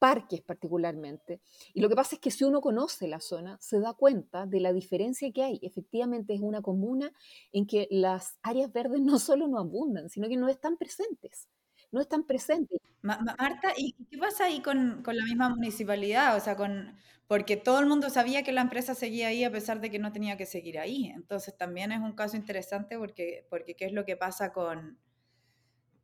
parques 0.00 0.40
particularmente. 0.40 1.40
Y 1.74 1.80
lo 1.80 1.88
que 1.88 1.94
pasa 1.94 2.16
es 2.16 2.20
que 2.20 2.32
si 2.32 2.42
uno 2.42 2.60
conoce 2.60 3.06
la 3.06 3.20
zona, 3.20 3.58
se 3.60 3.78
da 3.78 3.92
cuenta 3.92 4.46
de 4.46 4.58
la 4.58 4.72
diferencia 4.72 5.30
que 5.30 5.44
hay. 5.44 5.60
Efectivamente 5.62 6.34
es 6.34 6.40
una 6.40 6.62
comuna 6.62 7.12
en 7.52 7.66
que 7.66 7.86
las 7.90 8.38
áreas 8.42 8.72
verdes 8.72 9.00
no 9.02 9.18
solo 9.20 9.46
no 9.46 9.58
abundan, 9.58 10.08
sino 10.08 10.26
que 10.28 10.38
no 10.38 10.48
están 10.48 10.76
presentes. 10.78 11.48
No 11.92 12.00
están 12.00 12.24
presentes. 12.24 12.78
Marta, 13.02 13.72
¿y 13.76 13.94
qué 14.10 14.18
pasa 14.18 14.44
ahí 14.44 14.60
con, 14.60 15.02
con, 15.02 15.16
la 15.16 15.24
misma 15.24 15.48
municipalidad? 15.48 16.36
O 16.36 16.40
sea, 16.40 16.56
con, 16.56 16.96
porque 17.26 17.56
todo 17.56 17.80
el 17.80 17.86
mundo 17.86 18.10
sabía 18.10 18.42
que 18.42 18.52
la 18.52 18.60
empresa 18.60 18.94
seguía 18.94 19.28
ahí 19.28 19.44
a 19.44 19.50
pesar 19.50 19.80
de 19.80 19.90
que 19.90 19.98
no 19.98 20.12
tenía 20.12 20.36
que 20.36 20.46
seguir 20.46 20.78
ahí. 20.78 21.06
Entonces 21.14 21.56
también 21.56 21.92
es 21.92 22.00
un 22.00 22.12
caso 22.12 22.36
interesante 22.36 22.98
porque, 22.98 23.46
porque 23.48 23.74
¿qué 23.74 23.86
es 23.86 23.92
lo 23.92 24.04
que 24.04 24.16
pasa 24.16 24.52
con, 24.52 24.98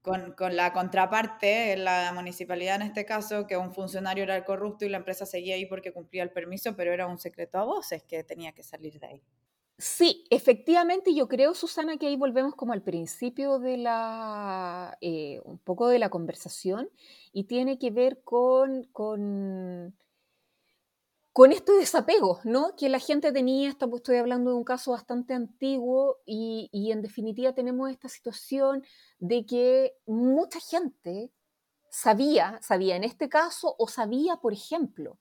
con, 0.02 0.33
con, 0.33 0.57
la 0.57 0.73
contraparte, 0.73 1.76
la 1.76 2.12
municipalidad 2.14 2.76
en 2.76 2.83
este 2.83 3.05
caso, 3.05 3.47
que 3.47 3.57
un 3.57 3.73
funcionario 3.75 4.25
era 4.25 4.37
el 4.37 4.45
corrupto 4.45 4.85
y 4.85 4.88
la 4.88 4.99
empresa 4.99 5.26
seguía 5.26 5.57
ahí 5.57 5.66
porque 5.66 5.93
cumplía 5.93 6.23
el 6.23 6.31
permiso, 6.31 6.76
pero 6.76 6.93
era 6.93 7.07
un 7.07 7.19
secreto 7.19 7.59
a 7.59 7.64
voces 7.64 8.05
que 8.05 8.25
tenía 8.25 8.52
que 8.52 8.62
salir 8.62 8.99
de 8.99 9.07
ahí. 9.07 9.23
Sí, 9.78 10.25
efectivamente, 10.30 11.14
yo 11.14 11.28
creo, 11.28 11.54
Susana, 11.54 11.99
que 11.99 12.06
ahí 12.06 12.16
volvemos 12.16 12.54
como 12.54 12.73
al 12.73 12.83
principio 12.83 13.59
de 13.59 13.76
la, 13.76 14.97
eh, 15.02 15.40
un 15.45 15.59
poco 15.59 15.88
de 15.88 15.99
la 15.99 16.09
conversación 16.09 16.88
y 17.33 17.45
tiene 17.45 17.78
que 17.78 17.90
ver 17.90 18.23
con, 18.25 18.85
con 18.85 19.95
con 21.37 21.52
este 21.52 21.73
desapego, 21.73 22.40
¿no? 22.45 22.75
Que 22.78 22.88
la 22.88 22.99
gente 22.99 23.30
tenía, 23.30 23.68
estoy 23.68 24.16
hablando 24.16 24.52
de 24.52 24.56
un 24.56 24.64
caso 24.64 24.92
bastante 24.92 25.35
antiguo 25.35 26.16
y, 26.25 26.71
en 26.90 27.02
definitiva 27.02 27.52
tenemos 27.52 27.90
esta 27.90 28.09
situación 28.09 28.83
de 29.18 29.45
que 29.45 29.92
mucha 30.06 30.61
gente 30.61 31.30
sabía, 31.90 32.59
sabía 32.62 32.97
en 32.97 33.04
este 33.04 33.28
caso 33.28 33.76
o 33.78 33.87
sabía, 33.87 34.37
por 34.38 34.54
ejemplo, 34.54 35.18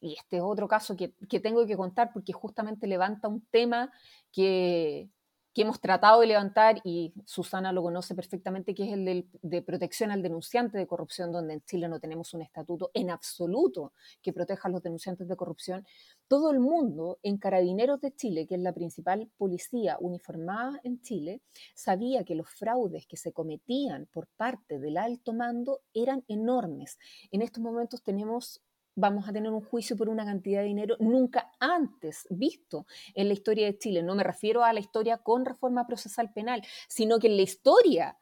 y 0.00 0.14
este 0.14 0.36
es 0.38 0.42
otro 0.42 0.68
caso 0.68 0.96
que, 0.96 1.14
que 1.28 1.40
tengo 1.40 1.66
que 1.66 1.76
contar 1.76 2.10
porque 2.12 2.32
justamente 2.32 2.86
levanta 2.86 3.28
un 3.28 3.46
tema 3.50 3.90
que, 4.32 5.10
que 5.56 5.62
hemos 5.62 5.80
tratado 5.80 6.20
de 6.20 6.26
levantar, 6.26 6.82
y 6.84 7.14
Susana 7.24 7.72
lo 7.72 7.80
conoce 7.80 8.14
perfectamente, 8.14 8.74
que 8.74 8.84
es 8.84 8.92
el 8.92 9.26
de 9.40 9.62
protección 9.62 10.10
al 10.10 10.20
denunciante 10.20 10.76
de 10.76 10.86
corrupción, 10.86 11.32
donde 11.32 11.54
en 11.54 11.62
Chile 11.62 11.88
no 11.88 11.98
tenemos 11.98 12.34
un 12.34 12.42
estatuto 12.42 12.90
en 12.92 13.08
absoluto 13.08 13.94
que 14.20 14.34
proteja 14.34 14.68
a 14.68 14.70
los 14.70 14.82
denunciantes 14.82 15.26
de 15.28 15.34
corrupción. 15.34 15.86
Todo 16.28 16.50
el 16.50 16.60
mundo 16.60 17.20
en 17.22 17.38
Carabineros 17.38 18.02
de 18.02 18.14
Chile, 18.14 18.46
que 18.46 18.56
es 18.56 18.60
la 18.60 18.74
principal 18.74 19.30
policía 19.38 19.96
uniformada 19.98 20.78
en 20.84 21.00
Chile, 21.00 21.40
sabía 21.74 22.22
que 22.22 22.34
los 22.34 22.50
fraudes 22.50 23.06
que 23.06 23.16
se 23.16 23.32
cometían 23.32 24.08
por 24.12 24.28
parte 24.36 24.78
del 24.78 24.98
alto 24.98 25.32
mando 25.32 25.80
eran 25.94 26.22
enormes. 26.28 26.98
En 27.30 27.40
estos 27.40 27.62
momentos 27.62 28.02
tenemos 28.02 28.60
vamos 28.96 29.28
a 29.28 29.32
tener 29.32 29.52
un 29.52 29.60
juicio 29.60 29.96
por 29.96 30.08
una 30.08 30.24
cantidad 30.24 30.60
de 30.60 30.66
dinero 30.66 30.96
nunca 30.98 31.52
antes 31.60 32.26
visto 32.30 32.86
en 33.14 33.28
la 33.28 33.34
historia 33.34 33.66
de 33.66 33.78
Chile. 33.78 34.02
No 34.02 34.14
me 34.14 34.24
refiero 34.24 34.64
a 34.64 34.72
la 34.72 34.80
historia 34.80 35.18
con 35.18 35.44
reforma 35.44 35.86
procesal 35.86 36.32
penal, 36.32 36.62
sino 36.88 37.18
que 37.18 37.28
en 37.28 37.36
la 37.36 37.42
historia 37.42 38.16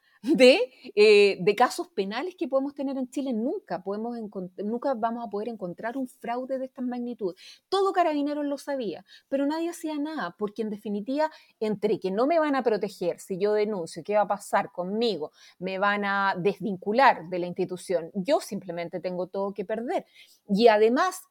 eh, 0.94 1.36
de, 1.40 1.54
casos 1.54 1.88
penales 1.88 2.34
que 2.36 2.48
podemos 2.48 2.74
tener 2.74 2.96
en 2.96 3.10
Chile, 3.10 3.32
nunca, 3.32 3.82
podemos 3.82 4.16
nunca 4.58 4.94
vamos 4.94 5.26
a 5.26 5.30
poder 5.30 5.48
encontrar 5.48 5.96
un 5.96 6.08
fraude 6.08 6.58
de 6.58 6.64
esta 6.64 6.80
magnitud. 6.80 7.34
Todo 7.68 7.92
carabinero 7.92 8.42
lo 8.42 8.56
sabía, 8.56 9.04
pero 9.28 9.46
nadie 9.46 9.68
hacía 9.68 9.98
nada, 9.98 10.34
porque 10.38 10.62
en 10.62 10.70
definitiva, 10.70 11.30
entre 11.60 12.00
que 12.00 12.10
no 12.10 12.26
me 12.26 12.38
van 12.38 12.54
a 12.54 12.62
proteger 12.62 13.20
si 13.20 13.38
yo 13.38 13.52
denuncio, 13.52 14.02
qué 14.02 14.14
va 14.14 14.22
a 14.22 14.28
pasar 14.28 14.72
conmigo, 14.72 15.30
me 15.58 15.78
van 15.78 16.04
a 16.04 16.34
desvincular 16.38 17.28
de 17.28 17.38
la 17.38 17.46
institución, 17.46 18.10
yo 18.14 18.40
simplemente 18.40 19.00
tengo 19.00 19.26
todo 19.26 19.52
que 19.52 19.64
perder. 19.64 20.06
Y 20.48 20.68
además, 20.68 21.22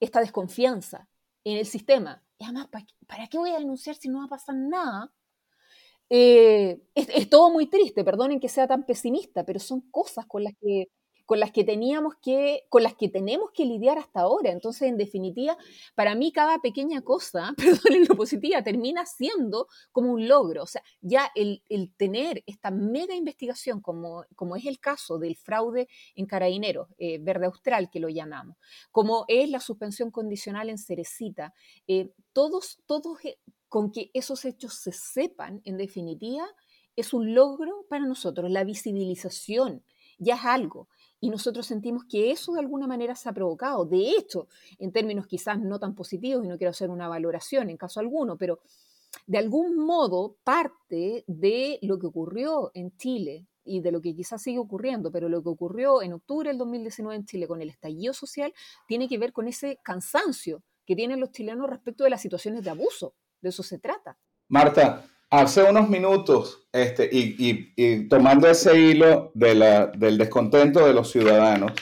esta 0.00 0.20
desconfianza 0.20 1.08
en 1.44 1.58
el 1.58 1.66
sistema. 1.66 2.22
Y 2.38 2.44
además, 2.44 2.68
¿para 3.06 3.26
qué 3.28 3.38
voy 3.38 3.50
a 3.50 3.58
denunciar 3.58 3.94
si 3.96 4.08
no 4.08 4.18
va 4.18 4.24
a 4.24 4.28
pasar 4.28 4.56
nada? 4.56 5.12
Eh, 6.08 6.80
es, 6.94 7.28
todo 7.28 7.50
muy 7.50 7.68
triste, 7.68 8.04
perdonen 8.04 8.40
que 8.40 8.48
sea 8.48 8.66
tan 8.68 8.84
pesimista, 8.86 9.44
pero 9.44 9.58
son 9.58 9.80
cosas 9.90 10.26
con 10.26 10.44
las 10.44 10.54
que 10.60 10.88
con 11.26 11.40
las 11.40 11.50
que 11.50 11.64
teníamos 11.64 12.14
que, 12.22 12.62
con 12.70 12.84
las 12.84 12.94
que 12.94 13.08
tenemos 13.08 13.50
que 13.50 13.64
lidiar 13.64 13.98
hasta 13.98 14.20
ahora. 14.20 14.50
Entonces, 14.52 14.88
en 14.88 14.96
definitiva, 14.96 15.58
para 15.96 16.14
mí 16.14 16.32
cada 16.32 16.60
pequeña 16.60 17.02
cosa, 17.02 17.52
perdonen 17.56 18.06
lo 18.08 18.16
positiva, 18.16 18.62
termina 18.62 19.04
siendo 19.04 19.66
como 19.92 20.12
un 20.12 20.28
logro. 20.28 20.62
O 20.62 20.66
sea, 20.66 20.82
ya 21.00 21.30
el, 21.34 21.62
tener 21.96 22.42
esta 22.46 22.70
mega 22.70 23.14
investigación, 23.14 23.80
como, 23.80 24.24
como 24.36 24.56
es 24.56 24.64
el 24.66 24.78
caso 24.78 25.18
del 25.18 25.36
fraude 25.36 25.88
en 26.14 26.26
Carabineros, 26.26 26.88
eh, 26.96 27.18
Verde 27.20 27.46
Austral, 27.46 27.90
que 27.90 28.00
lo 28.00 28.08
llamamos, 28.08 28.56
como 28.92 29.24
es 29.26 29.50
la 29.50 29.60
suspensión 29.60 30.10
condicional 30.12 30.70
en 30.70 30.78
Cerecita, 30.78 31.52
eh, 31.88 32.12
todos, 32.32 32.78
todos, 32.86 33.18
con 33.76 33.92
que 33.92 34.10
esos 34.14 34.46
hechos 34.46 34.72
se 34.72 34.90
sepan, 34.90 35.60
en 35.66 35.76
definitiva, 35.76 36.46
es 36.96 37.12
un 37.12 37.34
logro 37.34 37.84
para 37.90 38.06
nosotros. 38.06 38.50
La 38.50 38.64
visibilización 38.64 39.84
ya 40.16 40.36
es 40.36 40.46
algo. 40.46 40.88
Y 41.20 41.28
nosotros 41.28 41.66
sentimos 41.66 42.06
que 42.08 42.30
eso 42.30 42.54
de 42.54 42.60
alguna 42.60 42.86
manera 42.86 43.14
se 43.14 43.28
ha 43.28 43.34
provocado. 43.34 43.84
De 43.84 44.12
hecho, 44.12 44.48
en 44.78 44.92
términos 44.92 45.26
quizás 45.26 45.60
no 45.60 45.78
tan 45.78 45.94
positivos, 45.94 46.42
y 46.42 46.48
no 46.48 46.56
quiero 46.56 46.70
hacer 46.70 46.88
una 46.88 47.06
valoración 47.06 47.68
en 47.68 47.76
caso 47.76 48.00
alguno, 48.00 48.38
pero 48.38 48.60
de 49.26 49.36
algún 49.36 49.76
modo 49.76 50.38
parte 50.42 51.24
de 51.26 51.78
lo 51.82 51.98
que 51.98 52.06
ocurrió 52.06 52.70
en 52.72 52.96
Chile 52.96 53.46
y 53.62 53.82
de 53.82 53.92
lo 53.92 54.00
que 54.00 54.14
quizás 54.14 54.40
sigue 54.40 54.58
ocurriendo, 54.58 55.12
pero 55.12 55.28
lo 55.28 55.42
que 55.42 55.50
ocurrió 55.50 56.00
en 56.00 56.14
octubre 56.14 56.48
del 56.48 56.56
2019 56.56 57.14
en 57.14 57.26
Chile 57.26 57.46
con 57.46 57.60
el 57.60 57.68
estallido 57.68 58.14
social 58.14 58.54
tiene 58.88 59.06
que 59.06 59.18
ver 59.18 59.34
con 59.34 59.48
ese 59.48 59.78
cansancio 59.82 60.62
que 60.86 60.96
tienen 60.96 61.20
los 61.20 61.30
chilenos 61.30 61.68
respecto 61.68 62.04
de 62.04 62.10
las 62.10 62.22
situaciones 62.22 62.64
de 62.64 62.70
abuso 62.70 63.14
eso 63.48 63.62
se 63.62 63.78
trata. 63.78 64.16
Marta, 64.48 65.04
hace 65.30 65.62
unos 65.62 65.88
minutos, 65.88 66.66
este, 66.72 67.08
y, 67.12 68.08
tomando 68.08 68.48
ese 68.48 68.78
hilo 68.78 69.30
de 69.34 69.54
la, 69.54 69.86
del 69.86 70.18
descontento 70.18 70.86
de 70.86 70.94
los 70.94 71.10
ciudadanos, 71.10 71.72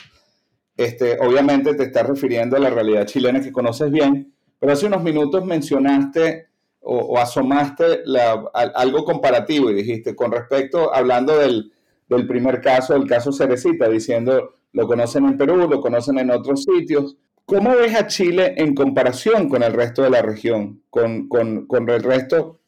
este, 0.77 1.17
obviamente 1.19 1.73
te 1.75 1.83
estás 1.83 2.07
refiriendo 2.07 2.57
a 2.57 2.59
la 2.59 2.69
realidad 2.69 3.05
chilena 3.05 3.41
que 3.41 3.51
conoces 3.51 3.91
bien, 3.91 4.33
pero 4.59 4.73
hace 4.73 4.87
unos 4.87 5.03
minutos 5.03 5.45
mencionaste 5.45 6.47
o, 6.81 7.17
asomaste 7.17 8.03
algo 8.53 9.05
comparativo 9.05 9.69
y 9.69 9.73
dijiste, 9.73 10.15
con 10.15 10.31
respecto, 10.31 10.93
hablando 10.93 11.37
del, 11.37 11.71
del 12.07 12.27
primer 12.27 12.61
caso, 12.61 12.95
el 12.95 13.07
caso 13.07 13.31
Cerecita, 13.31 13.89
diciendo, 13.89 14.55
lo 14.73 14.87
conocen 14.87 15.25
en 15.25 15.37
Perú, 15.37 15.67
lo 15.69 15.81
conocen 15.81 16.19
en 16.19 16.31
otros 16.31 16.63
sitios, 16.63 17.15
¿Cómo 17.45 17.75
ves 17.75 17.93
a 17.95 18.07
Chile 18.07 18.55
en 18.57 18.73
comparación 18.73 19.47
con 19.49 19.61
el 19.61 19.71
resto 19.71 20.01
de 20.01 20.09
la 20.09 20.23
región, 20.23 20.81
con, 20.89 21.29
el 21.87 22.03
resto 22.03 22.59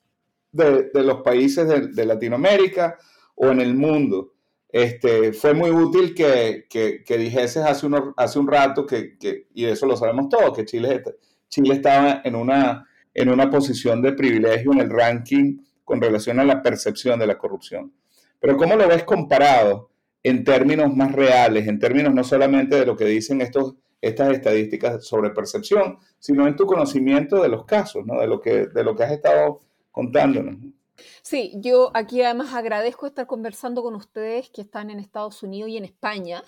de, 0.52 0.90
los 0.94 1.22
países 1.22 1.96
de, 1.96 2.06
Latinoamérica 2.06 2.96
o 3.36 3.48
en 3.48 3.60
el 3.60 3.74
mundo? 3.74 4.34
Este, 4.70 5.34
fue 5.34 5.56
muy 5.56 5.72
útil 5.72 6.14
que, 6.14 6.68
que, 6.70 7.18
dijeses 7.18 7.64
hace, 7.64 7.88
hace 8.18 8.40
un 8.40 8.48
rato, 8.48 8.86
que, 8.86 9.48
y 9.52 9.66
eso 9.66 9.88
lo 9.88 9.98
sabemos 9.98 10.30
todos, 10.30 10.56
que 10.56 10.66
Chile, 10.66 11.04
Chile 11.50 11.74
estaba 11.74 12.22
en 12.24 12.36
una, 12.36 12.88
en 13.16 13.30
una 13.30 13.50
posición 13.50 14.04
de 14.04 14.14
privilegio 14.14 14.74
en 14.74 14.82
el 14.82 14.92
ranking 14.92 15.58
con 15.84 16.00
relación 16.00 16.40
a 16.40 16.44
la 16.44 16.62
percepción 16.62 17.18
de 17.18 17.26
la 17.26 17.40
corrupción. 17.40 17.94
Pero 18.40 18.56
¿cómo 18.56 18.76
lo 18.76 18.88
ves 18.88 19.04
comparado 19.06 19.90
en 20.22 20.44
términos 20.44 20.96
más 20.96 21.14
reales, 21.14 21.68
en 21.68 21.80
términos 21.80 22.14
no 22.14 22.24
solamente 22.24 22.80
de 22.80 22.86
lo 22.86 22.96
que 22.96 23.06
dicen 23.06 23.42
estos 23.42 23.76
estas 24.02 24.32
estadísticas 24.34 25.06
sobre 25.06 25.32
percepción, 25.32 26.00
sino 26.20 26.48
en 26.48 26.56
tu 26.56 26.66
conocimiento 26.66 27.42
de 27.42 27.50
los 27.50 27.66
casos, 27.66 28.06
¿no? 28.06 28.20
de, 28.20 28.28
lo 28.28 28.40
que, 28.40 28.68
de 28.68 28.84
lo 28.84 28.96
que 28.96 29.04
has 29.04 29.12
estado 29.12 29.62
contándonos. 29.92 30.56
Sí, 31.22 31.54
yo 31.58 31.92
aquí 31.94 32.22
además 32.22 32.54
agradezco 32.54 33.06
estar 33.06 33.28
conversando 33.28 33.84
con 33.84 33.96
ustedes 33.96 34.50
que 34.50 34.62
están 34.62 34.90
en 34.90 35.00
Estados 35.00 35.44
Unidos 35.44 35.70
y 35.70 35.78
en 35.78 35.86
España. 35.86 36.44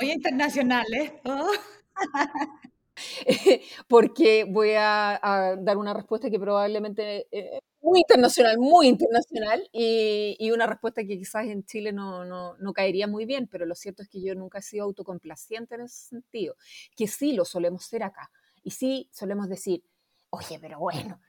Muy 0.00 0.12
internacionales. 0.12 1.12
Oh. 1.24 1.50
porque 3.88 4.44
voy 4.44 4.72
a, 4.76 5.56
dar 5.60 5.76
una 5.76 5.94
respuesta 5.94 6.30
que 6.30 6.38
probablemente 6.38 7.26
es 7.30 7.44
eh, 7.54 7.60
muy 7.80 8.00
internacional, 8.00 8.58
muy 8.58 8.88
internacional, 8.88 9.68
y, 9.72 10.50
una 10.50 10.66
respuesta 10.66 11.02
que 11.02 11.18
quizás 11.18 11.46
en 11.46 11.64
Chile 11.64 11.92
no, 11.92 12.24
no, 12.24 12.72
caería 12.72 13.06
muy 13.06 13.24
bien, 13.24 13.46
pero 13.46 13.66
lo 13.66 13.74
cierto 13.74 14.02
es 14.02 14.08
que 14.08 14.20
yo 14.22 14.34
nunca 14.34 14.58
he 14.58 14.62
sido 14.62 14.84
autocomplaciente 14.84 15.76
en 15.76 15.82
ese 15.82 16.08
sentido, 16.08 16.56
que 16.96 17.06
sí 17.06 17.32
lo 17.32 17.44
solemos 17.44 17.84
ser 17.84 18.02
acá, 18.02 18.30
y 18.62 18.70
sí 18.70 19.08
solemos 19.12 19.48
decir, 19.48 19.84
oye, 20.30 20.58
pero 20.60 20.78
bueno, 20.78 21.20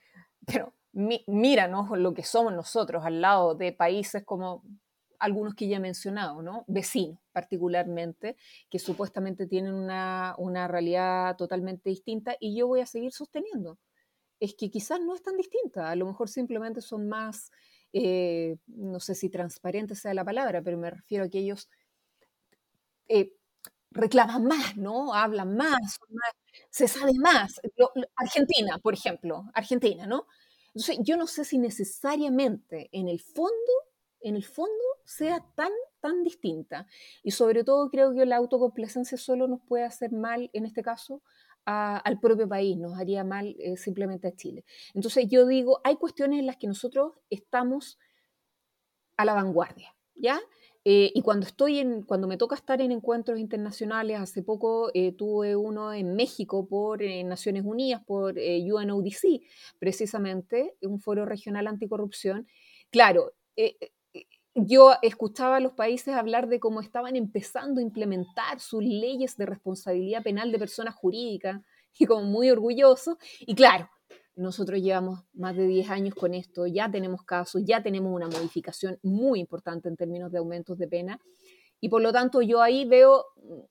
pero 0.45 0.73
míranos 0.91 1.97
lo 1.97 2.13
que 2.13 2.23
somos 2.23 2.53
nosotros 2.53 3.05
al 3.05 3.21
lado 3.21 3.55
de 3.55 3.71
países 3.71 4.23
como 4.25 4.63
algunos 5.19 5.55
que 5.55 5.67
ya 5.67 5.77
he 5.77 5.79
mencionado, 5.79 6.41
¿no? 6.41 6.63
Vecinos 6.67 7.19
particularmente, 7.31 8.35
que 8.69 8.79
supuestamente 8.79 9.47
tienen 9.47 9.73
una, 9.73 10.67
realidad 10.67 11.35
totalmente 11.37 11.89
distinta 11.89 12.35
y 12.39 12.55
yo 12.57 12.67
voy 12.67 12.81
a 12.81 12.85
seguir 12.85 13.11
sosteniendo. 13.13 13.77
Es 14.39 14.55
que 14.55 14.69
quizás 14.69 15.01
no 15.01 15.15
es 15.15 15.21
tan 15.21 15.37
distinta, 15.37 15.89
a 15.89 15.95
lo 15.95 16.05
mejor 16.05 16.29
simplemente 16.29 16.81
son 16.81 17.07
más, 17.09 17.51
eh, 17.93 18.57
no 18.67 18.99
sé 18.99 19.15
si 19.15 19.29
transparente 19.29 19.95
sea 19.95 20.13
la 20.13 20.25
palabra, 20.25 20.61
pero 20.61 20.77
me 20.77 20.89
refiero 20.89 21.25
a 21.25 21.29
que 21.29 21.39
ellos 21.39 21.69
eh, 23.07 23.33
reclaman 23.91 24.45
más, 24.45 24.77
¿no? 24.77 25.13
Hablan 25.13 25.55
más, 25.55 25.99
se 26.69 26.87
sabe 26.87 27.13
más. 27.19 27.59
Argentina, 28.15 28.77
por 28.79 28.93
ejemplo, 28.93 29.45
Argentina, 29.53 30.05
¿no? 30.07 30.27
Entonces, 30.67 30.99
yo 31.01 31.17
no 31.17 31.27
sé 31.27 31.45
si 31.45 31.57
necesariamente 31.57 32.89
en 32.91 33.07
el 33.07 33.19
fondo, 33.19 33.73
en 34.21 34.35
el 34.35 34.45
fondo 34.45 34.88
sea 35.09 35.43
tan, 35.55 35.71
tan 36.01 36.23
distinta. 36.23 36.85
Y 37.23 37.31
sobre 37.31 37.63
todo 37.63 37.89
creo 37.89 38.13
que 38.13 38.25
la 38.27 38.37
autocomplacencia 38.37 39.17
solo 39.17 39.47
nos 39.47 39.59
puede 39.61 39.83
hacer 39.83 40.11
mal, 40.11 40.51
en 40.53 40.65
este 40.65 40.83
caso, 40.83 41.23
al 41.65 42.19
propio 42.19 42.47
país, 42.47 42.77
nos 42.77 42.97
haría 42.97 43.23
mal 43.23 43.55
eh, 43.59 43.77
simplemente 43.77 44.27
a 44.27 44.35
Chile. 44.35 44.65
Entonces 44.95 45.27
yo 45.27 45.45
digo, 45.45 45.81
hay 45.83 45.97
cuestiones 45.97 46.39
en 46.39 46.47
las 46.47 46.57
que 46.57 46.65
nosotros 46.65 47.13
estamos 47.29 47.99
a 49.17 49.25
la 49.25 49.35
vanguardia, 49.35 49.95
¿ya? 50.15 50.39
Eh, 50.83 51.11
y 51.13 51.21
cuando 51.21 51.45
estoy 51.45 51.77
en, 51.77 52.01
cuando 52.03 52.27
me 52.27 52.37
toca 52.37 52.55
estar 52.55 52.81
en 52.81 52.91
encuentros 52.91 53.37
internacionales, 53.37 54.19
hace 54.19 54.41
poco 54.41 54.89
eh, 54.95 55.11
tuve 55.11 55.55
uno 55.55 55.93
en 55.93 56.15
México 56.15 56.67
por 56.67 57.03
Naciones 57.03 57.63
Unidas, 57.65 58.01
por 58.03 58.35
UNODC, 58.35 59.41
precisamente, 59.77 60.75
un 60.81 60.99
foro 60.99 61.25
regional 61.25 61.67
anticorrupción. 61.67 62.47
Claro, 62.89 63.33
yo 64.55 64.93
escuchaba 65.01 65.57
a 65.57 65.59
los 65.59 65.73
países 65.73 66.15
hablar 66.15 66.47
de 66.47 66.59
cómo 66.59 66.81
estaban 66.81 67.15
empezando 67.15 67.79
a 67.79 67.83
implementar 67.83 68.59
sus 68.59 68.83
leyes 68.83 69.37
de 69.37 69.45
responsabilidad 69.45 70.23
penal 70.23 70.51
de 70.51 70.59
personas 70.59 70.95
jurídicas 70.95 71.61
y 71.99 72.05
como 72.05 72.23
muy 72.23 72.49
orgullosos. 72.49 73.17
Y 73.39 73.55
claro, 73.55 73.89
nosotros 74.35 74.81
llevamos 74.81 75.21
más 75.33 75.55
de 75.55 75.67
10 75.67 75.89
años 75.89 76.15
con 76.15 76.33
esto, 76.33 76.65
ya 76.65 76.89
tenemos 76.89 77.23
casos, 77.23 77.61
ya 77.65 77.83
tenemos 77.83 78.13
una 78.13 78.27
modificación 78.27 78.97
muy 79.03 79.39
importante 79.39 79.89
en 79.89 79.97
términos 79.97 80.31
de 80.31 80.37
aumentos 80.37 80.77
de 80.77 80.87
pena. 80.87 81.19
Y 81.81 81.89
por 81.89 82.01
lo 82.01 82.11
tanto 82.11 82.41
yo 82.41 82.61
ahí 82.61 82.85
veo, 82.85 83.25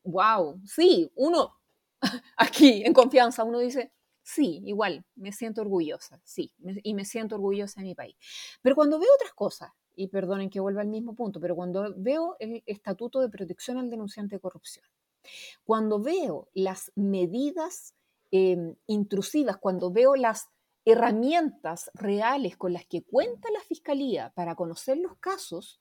wow, 0.05 0.61
sí, 0.65 1.11
uno 1.15 1.55
aquí 2.37 2.83
en 2.85 2.93
confianza, 2.93 3.45
uno 3.45 3.59
dice, 3.59 3.93
sí, 4.23 4.63
igual, 4.65 5.05
me 5.17 5.33
siento 5.33 5.63
orgullosa, 5.63 6.21
sí, 6.25 6.53
y 6.83 6.95
me 6.95 7.05
siento 7.05 7.37
orgullosa 7.37 7.81
de 7.81 7.87
mi 7.87 7.95
país. 7.95 8.17
Pero 8.63 8.75
cuando 8.75 8.99
veo 8.99 9.09
otras 9.15 9.33
cosas, 9.33 9.71
y 9.99 10.07
perdonen 10.07 10.49
que 10.49 10.61
vuelva 10.61 10.81
al 10.81 10.87
mismo 10.89 11.17
punto, 11.17 11.41
pero 11.41 11.57
cuando 11.57 11.93
veo 11.97 12.37
el 12.39 12.63
Estatuto 12.67 13.21
de 13.21 13.29
Protección 13.29 13.79
al 13.79 13.91
Denunciante 13.91 14.37
de 14.37 14.41
Corrupción, 14.41 14.87
cuando 15.65 16.01
veo 16.01 16.49
las 16.55 16.93
medidas 16.95 17.95
em, 18.31 18.77
intrusivas, 18.87 19.57
cuando 19.57 19.91
veo 19.91 20.15
las 20.15 20.51
herramientas 20.85 21.91
reales 21.95 22.57
con 22.57 22.73
las 22.73 22.87
que 22.87 23.03
cuenta 23.03 23.51
la 23.51 23.61
Fiscalía 23.61 24.33
para 24.37 24.55
conocer 24.55 24.99
los 24.99 25.17
casos, 25.19 25.81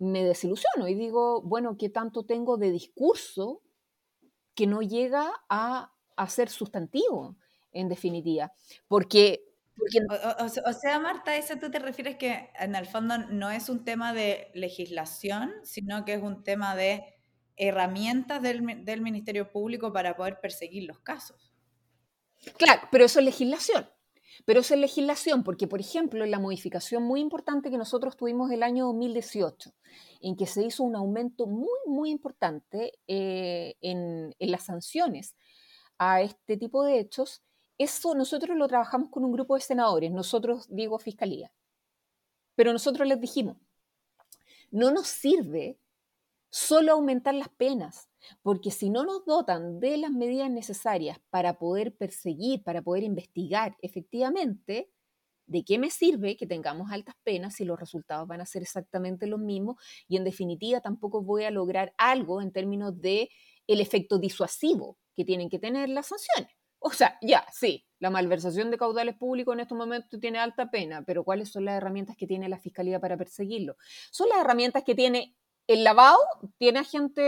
me 0.00 0.24
desilusiono 0.24 0.88
y 0.88 0.96
digo, 0.96 1.42
bueno, 1.42 1.76
¿qué 1.78 1.90
tanto 1.90 2.24
tengo 2.24 2.56
de 2.56 2.72
discurso 2.72 3.62
que 4.56 4.66
no 4.66 4.82
llega 4.82 5.30
a, 5.48 5.92
a 6.16 6.28
ser 6.28 6.50
sustantivo, 6.50 7.36
en 7.70 7.88
definitiva? 7.88 8.52
Porque 8.88 9.53
o, 10.38 10.72
sea, 10.72 10.98
Marta, 11.00 11.36
eso 11.36 11.56
tú 11.58 11.70
te 11.70 11.78
refieres 11.78 12.16
que 12.16 12.50
en 12.58 12.74
el 12.74 12.86
fondo 12.86 13.18
no 13.18 13.50
es 13.50 13.68
un 13.68 13.84
tema 13.84 14.12
de 14.12 14.50
legislación, 14.54 15.52
sino 15.62 16.04
que 16.04 16.14
es 16.14 16.22
un 16.22 16.44
tema 16.44 16.76
de 16.76 17.04
herramientas 17.56 18.42
del, 18.42 18.84
del 18.84 19.00
Ministerio 19.00 19.50
Público 19.50 19.92
para 19.92 20.16
poder 20.16 20.40
perseguir 20.40 20.84
los 20.84 21.00
casos. 21.00 21.52
Claro, 22.56 22.82
pero 22.90 23.04
eso 23.04 23.18
es 23.18 23.24
legislación. 23.24 23.88
Pero 24.44 24.60
eso 24.60 24.74
es 24.74 24.80
legislación, 24.80 25.44
porque, 25.44 25.68
por 25.68 25.80
ejemplo, 25.80 26.26
la 26.26 26.38
modificación 26.38 27.04
muy 27.04 27.20
importante 27.20 27.70
que 27.70 27.78
nosotros 27.78 28.16
tuvimos 28.16 28.50
el 28.50 28.62
año 28.62 28.86
2018, 28.86 29.72
en 30.20 30.36
que 30.36 30.46
se 30.46 30.64
hizo 30.64 30.82
un 30.82 30.96
aumento 30.96 31.46
muy, 31.46 31.78
muy 31.86 32.10
importante 32.10 32.92
eh, 33.06 33.76
en, 33.80 34.34
en, 34.38 34.50
las 34.50 34.64
sanciones 34.64 35.36
a 35.98 36.20
este 36.20 36.56
tipo 36.56 36.84
de 36.84 36.98
hechos, 36.98 37.44
eso 37.78 38.14
nosotros 38.14 38.56
lo 38.56 38.68
trabajamos 38.68 39.10
con 39.10 39.24
un 39.24 39.32
grupo 39.32 39.54
de 39.54 39.60
senadores, 39.60 40.12
nosotros 40.12 40.66
digo 40.68 40.98
fiscalía. 40.98 41.52
Pero 42.54 42.72
nosotros 42.72 43.06
les 43.08 43.20
dijimos, 43.20 43.56
no 44.70 44.90
nos 44.90 45.06
sirve 45.06 45.78
solo 46.50 46.92
aumentar 46.92 47.34
las 47.34 47.48
penas, 47.48 48.08
porque 48.42 48.70
si 48.70 48.88
no 48.88 49.04
nos 49.04 49.24
dotan 49.24 49.80
de 49.80 49.96
las 49.96 50.12
medidas 50.12 50.50
necesarias 50.50 51.18
para 51.30 51.58
poder 51.58 51.96
perseguir, 51.96 52.62
para 52.62 52.80
poder 52.80 53.02
investigar 53.02 53.76
efectivamente, 53.82 54.90
¿de 55.46 55.64
qué 55.64 55.78
me 55.78 55.90
sirve 55.90 56.36
que 56.36 56.46
tengamos 56.46 56.92
altas 56.92 57.16
penas 57.24 57.56
si 57.56 57.64
los 57.64 57.78
resultados 57.78 58.28
van 58.28 58.40
a 58.40 58.46
ser 58.46 58.62
exactamente 58.62 59.26
los 59.26 59.40
mismos? 59.40 59.82
Y 60.06 60.16
en 60.16 60.24
definitiva 60.24 60.80
tampoco 60.80 61.22
voy 61.22 61.44
a 61.44 61.50
lograr 61.50 61.92
algo 61.98 62.40
en 62.40 62.52
términos 62.52 63.00
de 63.00 63.30
el 63.66 63.80
efecto 63.80 64.18
disuasivo 64.18 64.96
que 65.14 65.24
tienen 65.24 65.48
que 65.48 65.58
tener 65.58 65.88
las 65.88 66.06
sanciones. 66.06 66.54
O 66.86 66.90
sea, 66.90 67.16
ya, 67.22 67.46
sí, 67.50 67.86
la 67.98 68.10
malversación 68.10 68.70
de 68.70 68.76
caudales 68.76 69.16
públicos 69.16 69.54
en 69.54 69.60
estos 69.60 69.78
momentos 69.78 70.20
tiene 70.20 70.38
alta 70.38 70.70
pena, 70.70 71.02
pero 71.06 71.24
¿cuáles 71.24 71.50
son 71.50 71.64
las 71.64 71.78
herramientas 71.78 72.14
que 72.14 72.26
tiene 72.26 72.46
la 72.46 72.58
Fiscalía 72.58 73.00
para 73.00 73.16
perseguirlo? 73.16 73.76
Son 74.10 74.28
las 74.28 74.38
herramientas 74.38 74.82
que 74.84 74.94
tiene 74.94 75.34
el 75.66 75.82
lavado, 75.82 76.18
tiene 76.58 76.80
agente 76.80 77.22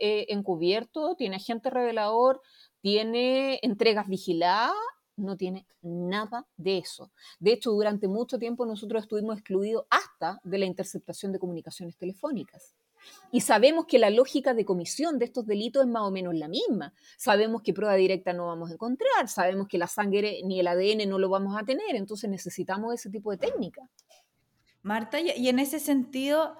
eh, 0.00 0.26
encubierto, 0.28 1.16
tiene 1.16 1.36
agente 1.36 1.70
revelador, 1.70 2.40
tiene 2.82 3.58
entregas 3.62 4.06
vigiladas, 4.06 4.76
no 5.16 5.36
tiene 5.36 5.66
nada 5.82 6.46
de 6.56 6.78
eso. 6.78 7.10
De 7.40 7.52
hecho, 7.52 7.72
durante 7.72 8.06
mucho 8.06 8.38
tiempo 8.38 8.64
nosotros 8.64 9.02
estuvimos 9.02 9.38
excluidos 9.38 9.86
hasta 9.90 10.38
de 10.44 10.58
la 10.58 10.66
interceptación 10.66 11.32
de 11.32 11.40
comunicaciones 11.40 11.96
telefónicas. 11.96 12.76
Y 13.32 13.40
sabemos 13.40 13.86
que 13.86 13.98
la 13.98 14.10
lógica 14.10 14.54
de 14.54 14.64
comisión 14.64 15.18
de 15.18 15.24
estos 15.24 15.46
delitos 15.46 15.84
es 15.84 15.90
más 15.90 16.02
o 16.02 16.10
menos 16.10 16.34
la 16.34 16.48
misma. 16.48 16.94
Sabemos 17.16 17.62
que 17.62 17.74
prueba 17.74 17.94
directa 17.94 18.32
no 18.32 18.46
vamos 18.46 18.70
a 18.70 18.74
encontrar, 18.74 19.28
sabemos 19.28 19.66
que 19.68 19.78
la 19.78 19.88
sangre 19.88 20.40
ni 20.44 20.60
el 20.60 20.66
ADN 20.66 21.08
no 21.08 21.18
lo 21.18 21.28
vamos 21.28 21.56
a 21.56 21.64
tener, 21.64 21.96
entonces 21.96 22.30
necesitamos 22.30 22.94
ese 22.94 23.10
tipo 23.10 23.30
de 23.30 23.38
técnica. 23.38 23.82
Marta, 24.82 25.18
y 25.20 25.48
en 25.48 25.58
ese 25.58 25.80
sentido, 25.80 26.58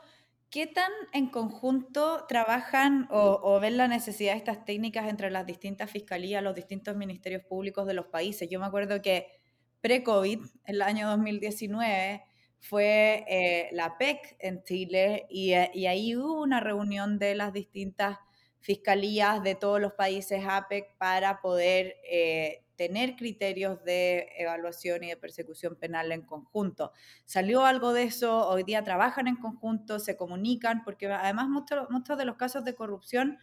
¿qué 0.51 0.67
tan 0.67 0.91
en 1.13 1.29
conjunto 1.29 2.25
trabajan 2.27 3.09
o, 3.11 3.59
ven 3.61 3.77
la 3.77 3.89
necesidad 3.89 4.33
de 4.33 4.39
estas 4.39 4.65
técnicas 4.65 5.09
entre 5.09 5.31
las 5.31 5.47
distintas 5.47 5.91
fiscalías, 5.91 6.43
los 6.43 6.55
distintos 6.55 6.97
ministerios 6.97 7.43
públicos 7.43 7.87
de 7.87 7.95
los 7.95 8.07
países? 8.07 8.49
Yo 8.49 8.61
me 8.61 8.67
acuerdo 8.67 9.03
que 9.03 9.27
pre-COVID, 9.81 10.41
el 10.65 10.83
año 10.83 11.09
2019, 11.09 12.23
fue 12.65 13.27
eh, 13.29 13.69
la 13.73 13.99
PEC 13.99 14.37
en 14.39 14.65
Chile 14.65 15.27
eh, 15.29 15.71
y, 15.75 15.85
ahí 15.87 16.17
hubo 16.17 16.41
una 16.41 16.61
reunión 16.61 17.19
de 17.19 17.35
las 17.35 17.53
distintas 17.53 18.19
fiscalías 18.61 19.43
de 19.43 19.55
todos 19.55 19.83
los 19.83 19.93
países 19.93 20.43
APEC 20.49 20.97
para 20.97 21.43
poder 21.43 21.97
eh, 22.11 22.65
tener 22.77 23.17
criterios 23.17 23.85
de 23.85 24.31
evaluación 24.39 25.05
y 25.05 25.09
de 25.09 25.19
persecución 25.19 25.77
penal 25.77 26.11
en 26.11 26.23
conjunto. 26.23 26.93
¿Salió 27.27 27.67
algo 27.67 27.93
de 27.93 28.05
eso? 28.05 28.49
Hoy 28.49 28.63
día 28.63 28.83
trabajan 28.83 29.29
en 29.29 29.37
conjunto, 29.37 29.99
se 29.99 30.17
comunican, 30.17 30.85
porque 30.85 31.07
además 31.09 31.51
muchos, 31.51 31.91
muchos 31.91 32.17
de 32.17 32.25
los 32.25 32.37
casos 32.37 32.65
de 32.65 32.75
corrupción 32.75 33.39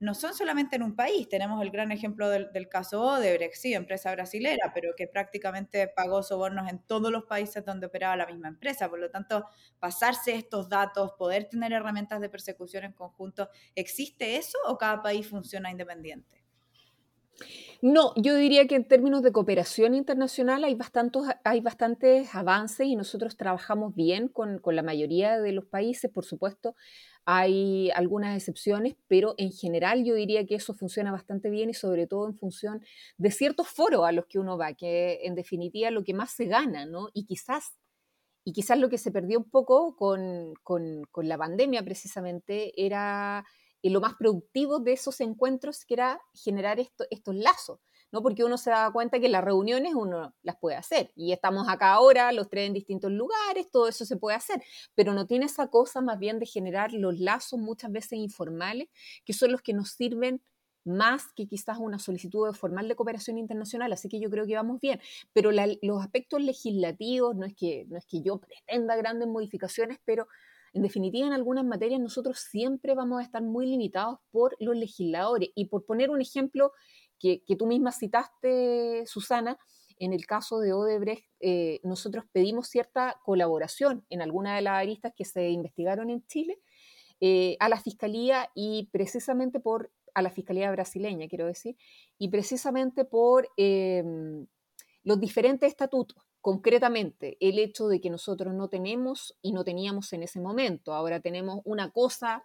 no 0.00 0.14
son 0.14 0.34
solamente 0.34 0.76
en 0.76 0.82
un 0.82 0.96
país. 0.96 1.28
Tenemos 1.28 1.62
el 1.62 1.70
gran 1.70 1.92
ejemplo 1.92 2.28
del, 2.28 2.68
caso 2.68 3.02
Odebrecht, 3.02 3.54
sí, 3.54 3.74
empresa 3.74 4.12
brasilera, 4.12 4.72
pero 4.74 4.94
que 4.96 5.06
prácticamente 5.06 5.88
pagó 5.88 6.22
sobornos 6.22 6.70
en 6.70 6.78
todos 6.80 7.10
los 7.10 7.24
países 7.24 7.64
donde 7.64 7.86
operaba 7.86 8.16
la 8.16 8.26
misma 8.26 8.48
empresa. 8.48 8.88
Por 8.88 8.98
lo 8.98 9.10
tanto, 9.10 9.46
pasarse 9.78 10.34
estos 10.34 10.68
datos, 10.68 11.12
poder 11.18 11.48
tener 11.48 11.72
herramientas 11.72 12.20
de 12.20 12.28
persecución 12.28 12.84
en 12.84 12.92
conjunto, 12.92 13.48
¿existe 13.74 14.36
eso 14.36 14.58
o 14.66 14.78
cada 14.78 15.02
país 15.02 15.26
funciona 15.26 15.70
independiente? 15.70 16.44
No, 17.82 18.14
yo 18.16 18.34
diría 18.36 18.66
que 18.66 18.76
en 18.76 18.88
términos 18.88 19.22
de 19.22 19.32
cooperación 19.32 19.94
internacional 19.94 20.64
hay 20.64 20.74
bastantes, 21.60 22.34
avances 22.34 22.86
y 22.86 22.96
nosotros 22.96 23.36
trabajamos 23.36 23.94
bien 23.94 24.28
con, 24.28 24.62
la 24.64 24.82
mayoría 24.82 25.38
de 25.38 25.52
los 25.52 25.66
países, 25.66 26.10
por 26.10 26.24
supuesto. 26.24 26.76
Hay 27.26 27.90
algunas 27.92 28.36
excepciones, 28.36 28.96
pero 29.08 29.34
en 29.38 29.50
general 29.50 30.04
yo 30.04 30.14
diría 30.14 30.46
que 30.46 30.56
eso 30.56 30.74
funciona 30.74 31.10
bastante 31.10 31.48
bien 31.48 31.70
y 31.70 31.74
sobre 31.74 32.06
todo 32.06 32.28
en 32.28 32.36
función 32.36 32.84
de 33.16 33.30
ciertos 33.30 33.68
foros 33.68 34.04
a 34.06 34.12
los 34.12 34.26
que 34.26 34.38
uno 34.38 34.58
va, 34.58 34.74
que 34.74 35.20
en 35.24 35.34
definitiva 35.34 35.90
lo 35.90 36.04
que 36.04 36.12
más 36.12 36.32
se 36.32 36.44
gana, 36.46 36.84
¿no? 36.84 37.08
Y 37.14 37.24
quizás, 37.24 37.76
y 38.44 38.52
quizás 38.52 38.78
lo 38.78 38.90
que 38.90 38.98
se 38.98 39.10
perdió 39.10 39.38
un 39.38 39.48
poco 39.50 39.96
con, 39.96 40.52
con, 40.62 41.06
la 41.16 41.38
pandemia 41.38 41.82
precisamente 41.82 42.72
era 42.76 43.44
y 43.80 43.90
lo 43.90 44.00
más 44.00 44.14
productivo 44.14 44.80
de 44.80 44.92
esos 44.92 45.20
encuentros 45.20 45.84
que 45.84 45.94
era 45.94 46.20
generar 46.34 46.78
estos 46.80 47.34
lazos, 47.34 47.80
¿no? 48.14 48.22
Porque 48.22 48.44
uno 48.44 48.56
se 48.56 48.70
da 48.70 48.92
cuenta 48.92 49.18
que 49.18 49.28
las 49.28 49.42
reuniones 49.42 49.92
uno 49.94 50.36
las 50.44 50.56
puede 50.56 50.76
hacer 50.76 51.10
y 51.16 51.32
estamos 51.32 51.68
acá 51.68 51.94
ahora, 51.94 52.30
los 52.30 52.48
tres 52.48 52.68
en 52.68 52.72
distintos 52.72 53.10
lugares, 53.10 53.68
todo 53.72 53.88
eso 53.88 54.04
se 54.04 54.16
puede 54.16 54.36
hacer, 54.36 54.62
pero 54.94 55.12
no 55.14 55.26
tiene 55.26 55.46
esa 55.46 55.66
cosa 55.66 56.00
más 56.00 56.20
bien 56.20 56.38
de 56.38 56.46
generar 56.46 56.92
los 56.92 57.18
lazos 57.18 57.58
muchas 57.58 57.90
veces 57.90 58.12
informales, 58.12 58.88
que 59.24 59.32
son 59.32 59.50
los 59.50 59.62
que 59.62 59.72
nos 59.72 59.90
sirven 59.90 60.40
más 60.84 61.32
que 61.34 61.48
quizás 61.48 61.78
una 61.80 61.98
solicitud 61.98 62.54
formal 62.54 62.86
de 62.86 62.94
cooperación 62.94 63.36
internacional, 63.36 63.92
así 63.92 64.08
que 64.08 64.20
yo 64.20 64.30
creo 64.30 64.46
que 64.46 64.54
vamos 64.54 64.80
bien. 64.80 65.00
Pero 65.32 65.50
los 65.50 66.00
aspectos 66.00 66.40
legislativos, 66.40 67.34
no 67.34 67.46
es, 67.46 67.54
que, 67.56 67.84
no 67.88 67.98
es 67.98 68.06
que 68.06 68.22
yo 68.22 68.38
pretenda 68.38 68.94
grandes 68.94 69.26
modificaciones, 69.26 69.98
pero 70.04 70.28
en 70.74 70.82
definitiva, 70.82 71.28
en 71.28 71.32
algunas 71.32 71.64
materias 71.64 72.00
nosotros 72.00 72.40
siempre 72.40 72.96
vamos 72.96 73.20
a 73.20 73.22
estar 73.22 73.42
muy 73.42 73.64
limitados 73.64 74.18
por 74.32 74.56
los 74.58 74.76
legisladores. 74.76 75.50
Y 75.54 75.66
por 75.66 75.86
poner 75.86 76.10
un 76.10 76.20
ejemplo 76.20 76.72
que, 77.46 77.56
tú 77.56 77.66
misma 77.66 77.92
citaste, 77.92 79.04
Susana, 79.06 79.58
en 79.98 80.12
el 80.12 80.26
caso 80.26 80.58
de 80.58 80.72
Odebrecht, 80.72 81.26
eh, 81.40 81.80
nosotros 81.82 82.24
pedimos 82.32 82.68
cierta 82.68 83.20
colaboración 83.24 84.04
en 84.10 84.22
algunas 84.22 84.56
de 84.56 84.62
las 84.62 84.74
aristas 84.74 85.12
que 85.16 85.24
se 85.24 85.50
investigaron 85.50 86.10
en 86.10 86.26
Chile 86.26 86.60
eh, 87.20 87.56
a 87.60 87.68
la 87.68 87.80
Fiscalía 87.80 88.50
y 88.54 88.88
precisamente 88.92 89.60
por, 89.60 89.92
a 90.14 90.22
la 90.22 90.30
Fiscalía 90.30 90.70
brasileña, 90.70 91.28
quiero 91.28 91.46
decir, 91.46 91.76
y 92.18 92.28
precisamente 92.28 93.04
por 93.04 93.48
em, 93.56 94.46
los 95.04 95.20
diferentes 95.20 95.68
estatutos 95.68 96.24
concretamente 96.40 97.38
el 97.40 97.58
hecho 97.58 97.88
de 97.88 98.02
que 98.02 98.10
nosotros 98.10 98.52
no 98.52 98.68
tenemos 98.68 99.34
y 99.40 99.52
no 99.52 99.64
teníamos 99.64 100.12
en 100.12 100.24
ese 100.24 100.40
momento, 100.40 100.92
ahora 100.92 101.20
tenemos 101.20 101.60
una 101.64 101.90
cosa 101.90 102.44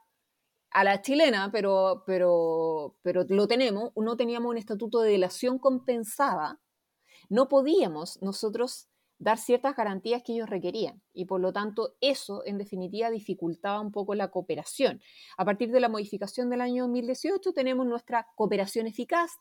a 0.71 0.83
la 0.83 1.01
chilena, 1.01 1.49
pero, 1.51 2.03
pero, 2.05 2.95
pero 3.01 3.25
lo 3.29 3.47
tenemos, 3.47 3.91
no 3.95 4.17
teníamos 4.17 4.49
un 4.51 4.57
estatuto 4.57 5.01
de 5.01 5.11
delación 5.11 5.59
compensada, 5.59 6.59
no 7.29 7.47
podíamos 7.47 8.21
nosotros 8.21 8.89
dar 9.19 9.37
ciertas 9.37 9.75
garantías 9.75 10.23
que 10.23 10.33
ellos 10.33 10.49
requerían 10.49 11.01
y 11.13 11.25
por 11.25 11.41
lo 11.41 11.51
tanto 11.51 11.95
eso 11.99 12.41
en 12.45 12.57
definitiva 12.57 13.11
dificultaba 13.11 13.81
un 13.81 13.91
poco 13.91 14.15
la 14.15 14.29
cooperación. 14.29 15.01
A 15.37 15.45
partir 15.45 15.71
de 15.71 15.81
la 15.81 15.89
modificación 15.89 16.49
del 16.49 16.61
año 16.61 16.83
2018 16.83 17.51
tenemos 17.53 17.85
nuestra 17.85 18.27
cooperación 18.35 18.87
eficaz, 18.87 19.31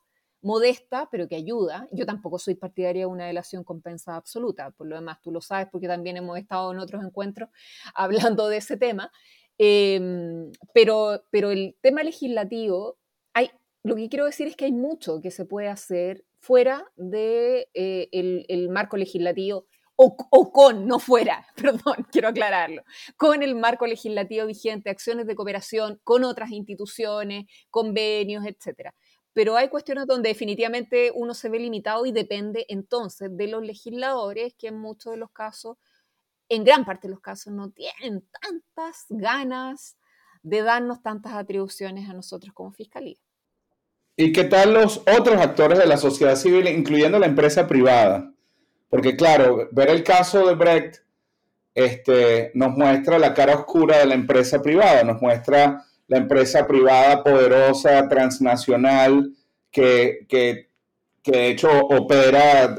modesta, 0.42 1.08
pero 1.10 1.28
que 1.28 1.36
ayuda. 1.36 1.88
Yo 1.92 2.06
tampoco 2.06 2.38
soy 2.38 2.54
partidaria 2.54 3.02
de 3.02 3.06
una 3.06 3.26
delación 3.26 3.64
compensada 3.64 4.16
absoluta, 4.16 4.70
por 4.72 4.86
lo 4.86 4.96
demás 4.96 5.20
tú 5.22 5.30
lo 5.30 5.40
sabes 5.40 5.68
porque 5.70 5.88
también 5.88 6.16
hemos 6.16 6.38
estado 6.38 6.72
en 6.72 6.78
otros 6.78 7.04
encuentros 7.04 7.48
hablando 7.94 8.48
de 8.48 8.58
ese 8.58 8.76
tema. 8.76 9.12
Em, 9.58 10.52
pero, 10.72 11.24
pero 11.30 11.50
el 11.50 11.76
tema 11.82 12.02
legislativo, 12.04 12.96
hay, 13.34 13.50
lo 13.82 13.96
que 13.96 14.08
quiero 14.08 14.26
decir 14.26 14.46
es 14.46 14.56
que 14.56 14.66
hay 14.66 14.72
mucho 14.72 15.20
que 15.20 15.32
se 15.32 15.44
puede 15.44 15.68
hacer 15.68 16.24
fuera 16.40 16.86
del 16.96 17.10
de, 17.10 17.68
eh, 17.74 18.08
el, 18.48 18.68
marco 18.70 18.96
legislativo 18.96 19.66
o, 19.96 20.16
o, 20.30 20.52
con, 20.52 20.86
no 20.86 21.00
fuera, 21.00 21.44
perdón, 21.56 22.06
quiero 22.12 22.28
aclararlo, 22.28 22.82
con 23.16 23.42
el 23.42 23.56
marco 23.56 23.84
legislativo 23.86 24.46
vigente, 24.46 24.90
acciones 24.90 25.26
de 25.26 25.34
cooperación 25.34 26.00
con 26.04 26.22
otras 26.22 26.52
instituciones, 26.52 27.46
convenios, 27.70 28.44
etcétera. 28.46 28.94
Pero 29.32 29.56
hay 29.56 29.68
cuestiones 29.68 30.06
donde 30.06 30.30
definitivamente 30.30 31.12
uno 31.14 31.34
se 31.34 31.48
ve 31.48 31.58
limitado 31.58 32.06
y 32.06 32.12
depende 32.12 32.64
entonces 32.68 33.36
de 33.36 33.48
los 33.48 33.62
legisladores 33.62 34.54
que 34.58 34.68
en 34.68 34.78
muchos 34.78 35.12
de 35.12 35.18
los 35.18 35.30
casos, 35.30 35.76
en 36.48 36.64
gran 36.64 36.84
parte 36.84 37.08
de 37.08 37.12
los 37.12 37.20
casos, 37.20 37.52
no 37.52 37.70
tienen 37.70 38.24
tantas 38.40 39.06
ganas 39.08 39.96
de 40.42 40.62
darnos 40.62 41.02
tantas 41.02 41.34
atribuciones 41.34 42.08
a 42.08 42.14
nosotros 42.14 42.52
como 42.54 42.72
fiscalía. 42.72 43.18
¿Y 44.16 44.32
qué 44.32 44.44
tal 44.44 44.74
los 44.74 44.98
otros 44.98 45.40
actores 45.40 45.78
de 45.78 45.86
la 45.86 45.96
sociedad 45.96 46.36
civil, 46.36 46.66
incluyendo 46.66 47.18
la 47.18 47.26
empresa 47.26 47.68
privada? 47.68 48.32
Porque 48.88 49.16
claro, 49.16 49.68
ver 49.70 49.90
el 49.90 50.02
caso 50.02 50.46
de 50.46 50.54
Brecht 50.54 50.96
este, 51.74 52.50
nos 52.54 52.76
muestra 52.76 53.18
la 53.18 53.34
cara 53.34 53.54
oscura 53.54 53.98
de 53.98 54.06
la 54.06 54.14
empresa 54.14 54.60
privada, 54.60 55.04
nos 55.04 55.22
muestra 55.22 55.84
la 56.08 56.16
empresa 56.16 56.66
privada 56.66 57.22
poderosa, 57.22 58.08
transnacional, 58.08 59.32
que, 59.70 60.26
que, 60.28 60.67
que 61.22 61.32
de 61.32 61.48
hecho 61.48 61.68
opera 61.70 62.74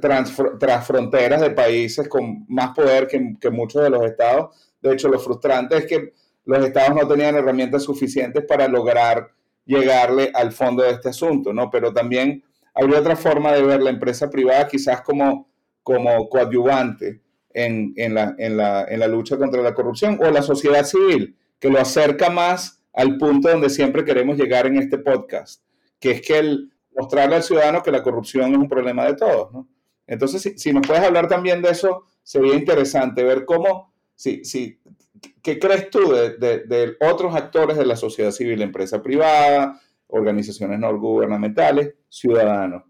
tras 0.00 0.86
fronteras 0.86 1.40
de 1.40 1.50
países 1.50 2.08
con 2.08 2.44
más 2.48 2.74
poder 2.74 3.06
que, 3.06 3.34
que 3.40 3.50
muchos 3.50 3.82
de 3.82 3.90
los 3.90 4.04
estados. 4.04 4.56
De 4.80 4.92
hecho, 4.92 5.08
lo 5.08 5.18
frustrante 5.18 5.76
es 5.76 5.86
que 5.86 6.12
los 6.44 6.64
estados 6.64 6.94
no 6.94 7.08
tenían 7.08 7.36
herramientas 7.36 7.82
suficientes 7.84 8.44
para 8.44 8.68
lograr 8.68 9.30
llegarle 9.64 10.30
al 10.34 10.52
fondo 10.52 10.82
de 10.82 10.90
este 10.90 11.10
asunto, 11.10 11.52
¿no? 11.52 11.70
Pero 11.70 11.92
también 11.92 12.42
habría 12.74 13.00
otra 13.00 13.16
forma 13.16 13.52
de 13.52 13.62
ver 13.62 13.82
la 13.82 13.90
empresa 13.90 14.28
privada 14.28 14.66
quizás 14.66 15.02
como, 15.02 15.48
como 15.82 16.28
coadyuvante 16.28 17.20
en, 17.54 17.92
en, 17.96 18.14
la, 18.14 18.34
en, 18.38 18.56
la, 18.56 18.84
en 18.88 19.00
la 19.00 19.06
lucha 19.06 19.36
contra 19.36 19.62
la 19.62 19.74
corrupción 19.74 20.18
o 20.22 20.30
la 20.30 20.42
sociedad 20.42 20.84
civil 20.84 21.36
que 21.58 21.70
lo 21.70 21.78
acerca 21.78 22.28
más 22.28 22.82
al 22.92 23.18
punto 23.18 23.48
donde 23.48 23.70
siempre 23.70 24.04
queremos 24.04 24.36
llegar 24.36 24.66
en 24.66 24.76
este 24.78 24.98
podcast, 24.98 25.62
que 26.00 26.10
es 26.10 26.22
que 26.22 26.38
el 26.38 26.71
mostrarle 26.96 27.36
al 27.36 27.42
ciudadano 27.42 27.82
que 27.82 27.90
la 27.90 28.02
corrupción 28.02 28.52
es 28.52 28.58
un 28.58 28.68
problema 28.68 29.06
de 29.06 29.14
todos, 29.14 29.52
¿no? 29.52 29.68
Entonces, 30.06 30.42
si, 30.42 30.58
si 30.58 30.72
nos 30.72 30.86
puedes 30.86 31.02
hablar 31.02 31.28
también 31.28 31.62
de 31.62 31.70
eso, 31.70 32.06
sería 32.22 32.54
interesante 32.54 33.22
ver 33.22 33.44
cómo, 33.44 33.92
si, 34.14 34.44
si, 34.44 34.78
¿qué 35.42 35.58
crees 35.58 35.90
tú 35.90 36.12
de, 36.12 36.36
de, 36.38 36.96
otros 37.00 37.34
actores 37.34 37.76
de 37.76 37.86
la 37.86 37.96
sociedad 37.96 38.30
civil, 38.30 38.62
empresa 38.62 39.02
privada, 39.02 39.80
organizaciones 40.08 40.78
no 40.78 40.98
gubernamentales, 40.98 41.94
ciudadanos? 42.08 42.82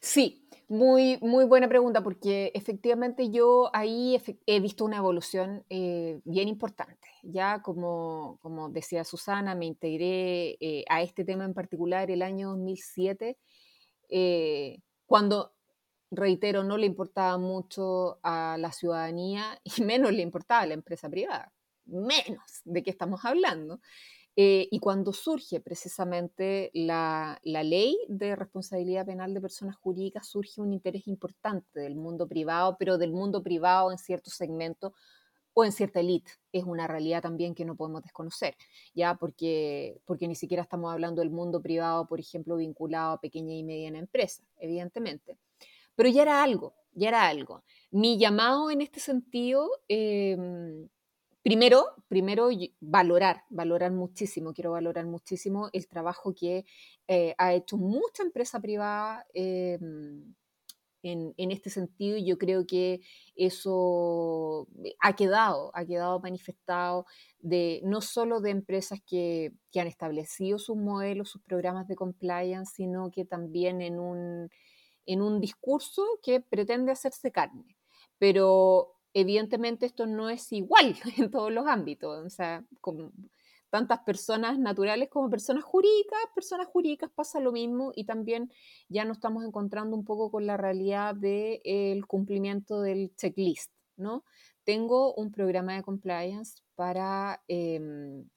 Sí, 0.00 0.45
muy, 0.68 1.18
muy 1.20 1.44
buena 1.44 1.68
pregunta, 1.68 2.02
porque 2.02 2.50
efectivamente 2.54 3.30
yo 3.30 3.70
ahí 3.72 4.20
he 4.46 4.60
visto 4.60 4.84
una 4.84 4.96
evolución 4.96 5.64
eh, 5.70 6.20
bien 6.24 6.48
importante. 6.48 7.08
Ya 7.22 7.62
como, 7.62 8.38
como 8.42 8.68
decía 8.68 9.04
Susana, 9.04 9.54
me 9.54 9.66
integré 9.66 10.56
eh, 10.60 10.84
a 10.88 11.02
este 11.02 11.24
tema 11.24 11.44
en 11.44 11.54
particular 11.54 12.10
el 12.10 12.22
año 12.22 12.50
2007, 12.50 13.38
eh, 14.08 14.78
cuando, 15.06 15.54
reitero, 16.10 16.64
no 16.64 16.78
le 16.78 16.86
importaba 16.86 17.38
mucho 17.38 18.18
a 18.22 18.56
la 18.58 18.72
ciudadanía 18.72 19.60
y 19.78 19.82
menos 19.82 20.12
le 20.12 20.22
importaba 20.22 20.62
a 20.62 20.66
la 20.66 20.74
empresa 20.74 21.08
privada, 21.08 21.52
menos 21.84 22.62
de 22.64 22.82
qué 22.82 22.90
estamos 22.90 23.24
hablando. 23.24 23.80
Eh, 24.38 24.68
y 24.70 24.80
cuando 24.80 25.14
surge 25.14 25.60
precisamente 25.60 26.70
la, 26.74 27.40
ley 27.42 27.96
de 28.06 28.36
responsabilidad 28.36 29.06
penal 29.06 29.32
de 29.32 29.40
personas 29.40 29.76
jurídicas, 29.76 30.28
surge 30.28 30.60
un 30.60 30.74
interés 30.74 31.06
importante 31.06 31.80
del 31.80 31.96
mundo 31.96 32.28
privado, 32.28 32.76
pero 32.78 32.98
del 32.98 33.12
mundo 33.12 33.42
privado 33.42 33.90
en 33.90 33.96
cierto 33.96 34.30
segmento 34.30 34.92
o 35.54 35.64
en 35.64 35.72
cierta 35.72 36.00
élite. 36.00 36.32
Es 36.52 36.64
una 36.64 36.86
realidad 36.86 37.22
también 37.22 37.54
que 37.54 37.64
no 37.64 37.76
podemos 37.76 38.02
desconocer, 38.02 38.56
ya 38.94 39.14
porque, 39.14 40.02
porque 40.04 40.28
ni 40.28 40.34
siquiera 40.34 40.62
estamos 40.62 40.92
hablando 40.92 41.22
del 41.22 41.30
mundo 41.30 41.62
privado, 41.62 42.06
por 42.06 42.20
ejemplo, 42.20 42.56
vinculado 42.56 43.14
a 43.14 43.20
pequeña 43.20 43.54
y 43.54 43.64
mediana 43.64 43.98
empresa, 43.98 44.44
evidentemente. 44.58 45.38
Pero 45.94 46.10
ya 46.10 46.20
era 46.22 46.42
algo, 46.42 46.74
ya 46.92 47.08
era 47.08 47.26
algo. 47.26 47.64
Mi 47.90 48.18
llamado 48.18 48.70
en 48.70 48.82
este 48.82 49.00
sentido 49.00 49.70
em, 49.88 50.88
Primero, 51.46 51.94
primero 52.08 52.48
valorar, 52.80 53.44
valorar 53.50 53.92
muchísimo, 53.92 54.52
quiero 54.52 54.72
valorar 54.72 55.06
muchísimo 55.06 55.68
el 55.72 55.86
trabajo 55.86 56.34
que 56.34 56.64
eh, 57.06 57.36
ha 57.38 57.54
hecho 57.54 57.76
mucha 57.76 58.24
empresa 58.24 58.58
privada 58.58 59.24
em, 59.32 60.34
en, 61.04 61.52
este 61.52 61.70
sentido 61.70 62.18
yo 62.18 62.36
creo 62.36 62.66
que 62.66 63.00
eso 63.36 64.66
ha 65.00 65.14
quedado, 65.14 65.70
ha 65.74 65.84
quedado 65.84 66.18
manifestado 66.18 67.06
de 67.38 67.80
no 67.84 68.00
solo 68.00 68.40
de 68.40 68.50
empresas 68.50 68.98
que, 69.06 69.52
que 69.70 69.78
han 69.80 69.86
establecido 69.86 70.58
sus 70.58 70.76
modelos, 70.76 71.30
sus 71.30 71.42
programas 71.42 71.86
de 71.86 71.94
compliance, 71.94 72.74
sino 72.74 73.12
que 73.12 73.24
también 73.24 73.82
en 73.82 74.00
un, 74.00 74.50
en 75.06 75.22
un 75.22 75.40
discurso 75.40 76.04
que 76.24 76.40
pretende 76.40 76.90
hacerse 76.90 77.30
carne. 77.30 77.76
Pero 78.18 78.95
evidentemente 79.16 79.86
esto 79.86 80.06
no 80.06 80.28
es 80.28 80.52
igual 80.52 80.94
en 81.16 81.30
todos 81.30 81.50
los 81.50 81.66
ámbitos. 81.66 82.24
O 82.24 82.28
sea, 82.28 82.64
con 82.82 83.12
tantas 83.70 84.00
personas 84.00 84.58
naturales 84.58 85.08
como 85.08 85.30
personas 85.30 85.64
jurídicas, 85.64 86.18
personas 86.34 86.68
jurídicas 86.68 87.10
pasa 87.14 87.40
lo 87.40 87.50
mismo 87.50 87.92
y 87.94 88.04
también 88.04 88.52
ya 88.88 89.04
nos 89.06 89.16
estamos 89.16 89.42
encontrando 89.44 89.96
un 89.96 90.04
poco 90.04 90.30
con 90.30 90.46
la 90.46 90.58
realidad 90.58 91.14
del 91.14 92.06
cumplimiento 92.06 92.82
del 92.82 93.14
checklist, 93.16 93.72
¿no? 93.96 94.22
Tengo 94.64 95.14
un 95.14 95.32
programa 95.32 95.74
de 95.74 95.82
compliance 95.82 96.60
para, 96.74 97.42
em, 97.48 98.28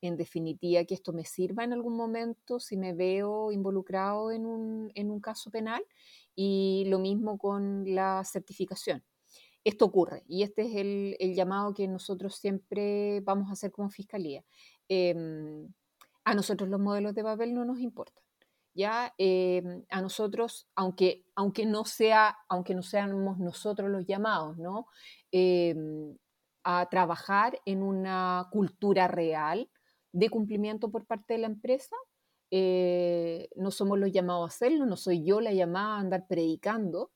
en 0.00 0.16
definitiva, 0.16 0.84
que 0.84 0.94
esto 0.94 1.12
me 1.12 1.26
sirva 1.26 1.62
en 1.64 1.74
algún 1.74 1.94
momento 1.96 2.58
si 2.58 2.76
me 2.78 2.94
veo 2.94 3.52
involucrado 3.52 4.32
en 4.32 4.46
un, 4.46 4.90
en 4.94 5.10
un 5.10 5.20
caso 5.20 5.50
penal 5.50 5.84
y 6.34 6.84
lo 6.88 6.98
mismo 6.98 7.38
con 7.38 7.84
la 7.94 8.24
certificación 8.24 9.04
esto 9.64 9.84
ocurre 9.84 10.24
y 10.26 10.42
este 10.42 10.62
es 10.62 10.76
el, 10.76 11.34
llamado 11.34 11.74
que 11.74 11.86
nosotros 11.88 12.36
siempre 12.36 13.20
vamos 13.20 13.48
a 13.48 13.52
hacer 13.52 13.70
como 13.70 13.90
fiscalía. 13.90 14.44
Em, 14.88 15.68
a 16.24 16.34
nosotros 16.34 16.68
los 16.68 16.80
modelos 16.80 17.14
de 17.14 17.24
papel 17.24 17.54
no 17.54 17.64
nos 17.64 17.80
importan. 17.80 18.22
Ya 18.74 19.14
em, 19.18 19.84
a 19.90 20.00
nosotros, 20.00 20.66
aunque, 20.74 21.24
aunque, 21.36 21.66
no 21.66 21.84
sea, 21.84 22.38
aunque 22.48 22.74
no 22.74 22.82
seamos 22.82 23.38
nosotros 23.38 23.90
los 23.90 24.06
llamados, 24.06 24.56
¿no? 24.58 24.86
Em, 25.30 26.16
a 26.64 26.88
trabajar 26.88 27.60
en 27.66 27.82
una 27.82 28.48
cultura 28.50 29.08
real 29.08 29.70
de 30.12 30.30
cumplimiento 30.30 30.90
por 30.90 31.06
parte 31.06 31.34
de 31.34 31.40
la 31.40 31.46
empresa, 31.48 31.96
eh, 32.50 33.48
no 33.56 33.70
somos 33.70 33.98
los 33.98 34.12
llamados 34.12 34.44
a 34.44 34.54
hacerlo, 34.54 34.86
no 34.86 34.96
soy 34.96 35.24
yo 35.24 35.40
la 35.40 35.52
llamada 35.52 35.96
a 35.96 36.00
andar 36.00 36.26
predicando, 36.28 37.10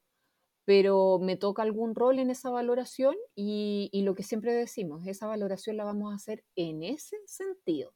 pero 0.66 1.20
me 1.20 1.36
toca 1.36 1.62
algún 1.62 1.94
rol 1.94 2.18
en 2.18 2.28
esa 2.28 2.50
valoración 2.50 3.14
y, 3.36 3.88
lo 4.04 4.16
que 4.16 4.24
siempre 4.24 4.52
decimos, 4.52 5.06
esa 5.06 5.28
valoración 5.28 5.76
la 5.76 5.84
vamos 5.84 6.12
a 6.12 6.16
hacer 6.16 6.44
en 6.56 6.82
ese 6.82 7.16
sentido. 7.24 7.94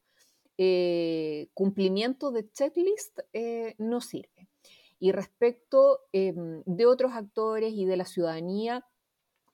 Eh, 0.56 1.48
cumplimiento 1.52 2.30
de 2.30 2.48
checklist 2.52 3.18
eh, 3.32 3.74
no 3.78 4.00
sirve. 4.00 4.48
Y 5.00 5.10
respecto 5.10 6.00
em, 6.12 6.62
de 6.64 6.86
otros 6.86 7.12
actores 7.12 7.72
y 7.74 7.86
de 7.86 7.96
la 7.96 8.04
ciudadanía, 8.04 8.86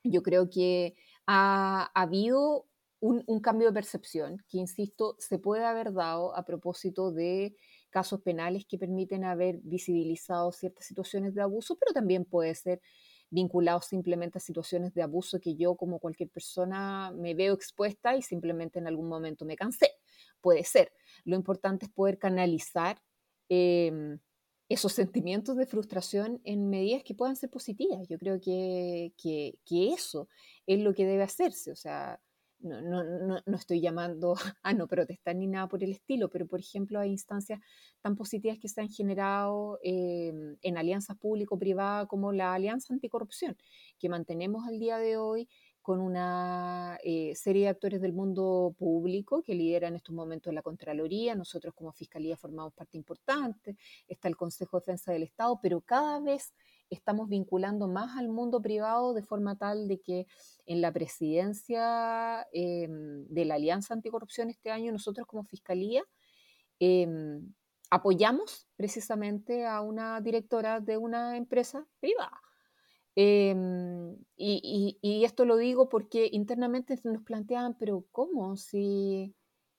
yo 0.04 0.22
creo 0.22 0.50
que 0.50 0.94
ha, 1.26 1.90
habido 1.94 2.66
un, 3.00 3.22
un, 3.26 3.40
cambio 3.40 3.68
de 3.68 3.74
percepción 3.74 4.42
que, 4.48 4.58
insisto, 4.58 5.16
se 5.18 5.38
puede 5.38 5.64
haber 5.64 5.92
dado 5.92 6.36
a 6.36 6.44
propósito 6.44 7.12
de 7.12 7.56
casos 7.90 8.20
penales 8.22 8.64
que 8.66 8.78
permiten 8.78 9.24
haber 9.24 9.60
visibilizado 9.62 10.52
ciertas 10.52 10.86
situaciones 10.86 11.34
de 11.34 11.42
abuso, 11.42 11.76
pero 11.76 11.92
también 11.92 12.24
puede 12.24 12.54
ser 12.54 12.80
vinculado 13.30 13.80
simplemente 13.80 14.38
a 14.38 14.40
situaciones 14.40 14.94
de 14.94 15.02
abuso 15.02 15.40
que 15.40 15.56
yo 15.56 15.76
como 15.76 15.98
cualquier 15.98 16.30
persona 16.30 17.12
me 17.12 17.34
veo 17.34 17.54
expuesta 17.54 18.16
y 18.16 18.22
simplemente 18.22 18.78
en 18.78 18.86
algún 18.86 19.08
momento 19.08 19.44
me 19.44 19.56
cansé. 19.56 19.92
Puede 20.40 20.64
ser. 20.64 20.92
Lo 21.24 21.36
importante 21.36 21.86
es 21.86 21.92
poder 21.92 22.18
canalizar 22.18 23.02
em, 23.48 24.18
esos 24.68 24.92
sentimientos 24.92 25.56
de 25.56 25.66
frustración 25.66 26.40
en 26.44 26.68
medidas 26.68 27.02
que 27.02 27.14
puedan 27.14 27.36
ser 27.36 27.50
positivas. 27.50 28.06
Yo 28.08 28.18
creo 28.18 28.40
que, 28.40 29.12
que, 29.16 29.58
que 29.64 29.92
eso 29.92 30.28
es 30.66 30.80
lo 30.80 30.94
que 30.94 31.06
debe 31.06 31.22
hacerse. 31.22 31.72
O 31.72 31.76
sea, 31.76 32.20
no, 32.60 32.80
no, 32.80 33.04
no, 33.04 33.40
no, 33.44 33.56
estoy 33.56 33.80
llamando 33.80 34.34
a 34.62 34.72
no 34.72 34.86
protestar 34.86 35.36
ni 35.36 35.46
nada 35.46 35.68
por 35.68 35.82
el 35.82 35.92
estilo, 35.92 36.28
pero 36.28 36.46
por 36.46 36.60
ejemplo 36.60 36.98
hay 37.00 37.10
instancias 37.10 37.60
tan 38.00 38.16
positivas 38.16 38.58
que 38.58 38.68
se 38.68 38.80
han 38.80 38.88
generado 38.88 39.78
em, 39.82 40.56
en 40.62 40.78
alianzas 40.78 41.16
público-privadas 41.18 42.06
como 42.08 42.32
la 42.32 42.54
Alianza 42.54 42.94
Anticorrupción, 42.94 43.56
que 43.98 44.08
mantenemos 44.08 44.66
al 44.66 44.78
día 44.78 44.98
de 44.98 45.16
hoy 45.16 45.48
con 45.86 46.00
una 46.00 46.98
eh, 47.04 47.32
serie 47.36 47.62
de 47.62 47.68
actores 47.68 48.00
del 48.00 48.12
mundo 48.12 48.74
público 48.76 49.42
que 49.44 49.54
lideran 49.54 49.92
en 49.92 49.96
estos 49.98 50.16
momentos 50.16 50.52
la 50.52 50.62
Contraloría, 50.62 51.36
nosotros 51.36 51.74
como 51.74 51.92
Fiscalía 51.92 52.36
formamos 52.36 52.74
parte 52.74 52.96
importante, 52.96 53.76
está 54.08 54.26
el 54.26 54.36
Consejo 54.36 54.78
de 54.78 54.80
Defensa 54.80 55.12
del 55.12 55.22
Estado, 55.22 55.60
pero 55.62 55.80
cada 55.80 56.18
vez 56.18 56.52
estamos 56.90 57.28
vinculando 57.28 57.88
más 57.88 58.16
al 58.16 58.28
mundo 58.28 58.60
privado 58.60 59.14
de 59.14 59.22
forma 59.22 59.56
tal 59.56 59.88
de 59.88 60.00
que 60.00 60.26
en 60.66 60.80
la 60.80 60.92
presidencia 60.92 62.46
em, 62.52 63.26
de 63.28 63.44
la 63.44 63.54
Alianza 63.54 63.94
Anticorrupción 63.94 64.50
este 64.50 64.70
año, 64.70 64.92
nosotros 64.92 65.26
como 65.26 65.44
Fiscalía 65.44 66.04
em, 66.78 67.52
apoyamos 67.90 68.68
precisamente 68.76 69.66
a 69.66 69.80
una 69.80 70.20
directora 70.20 70.80
de 70.80 70.96
una 70.96 71.36
empresa 71.36 71.86
privada. 72.00 72.40
Em, 73.14 74.14
y, 74.36 75.24
esto 75.24 75.46
lo 75.46 75.56
digo 75.56 75.88
porque 75.88 76.28
internamente 76.30 77.00
nos 77.04 77.22
planteaban, 77.22 77.76
pero 77.78 78.04
¿cómo 78.12 78.56
si 78.56 79.34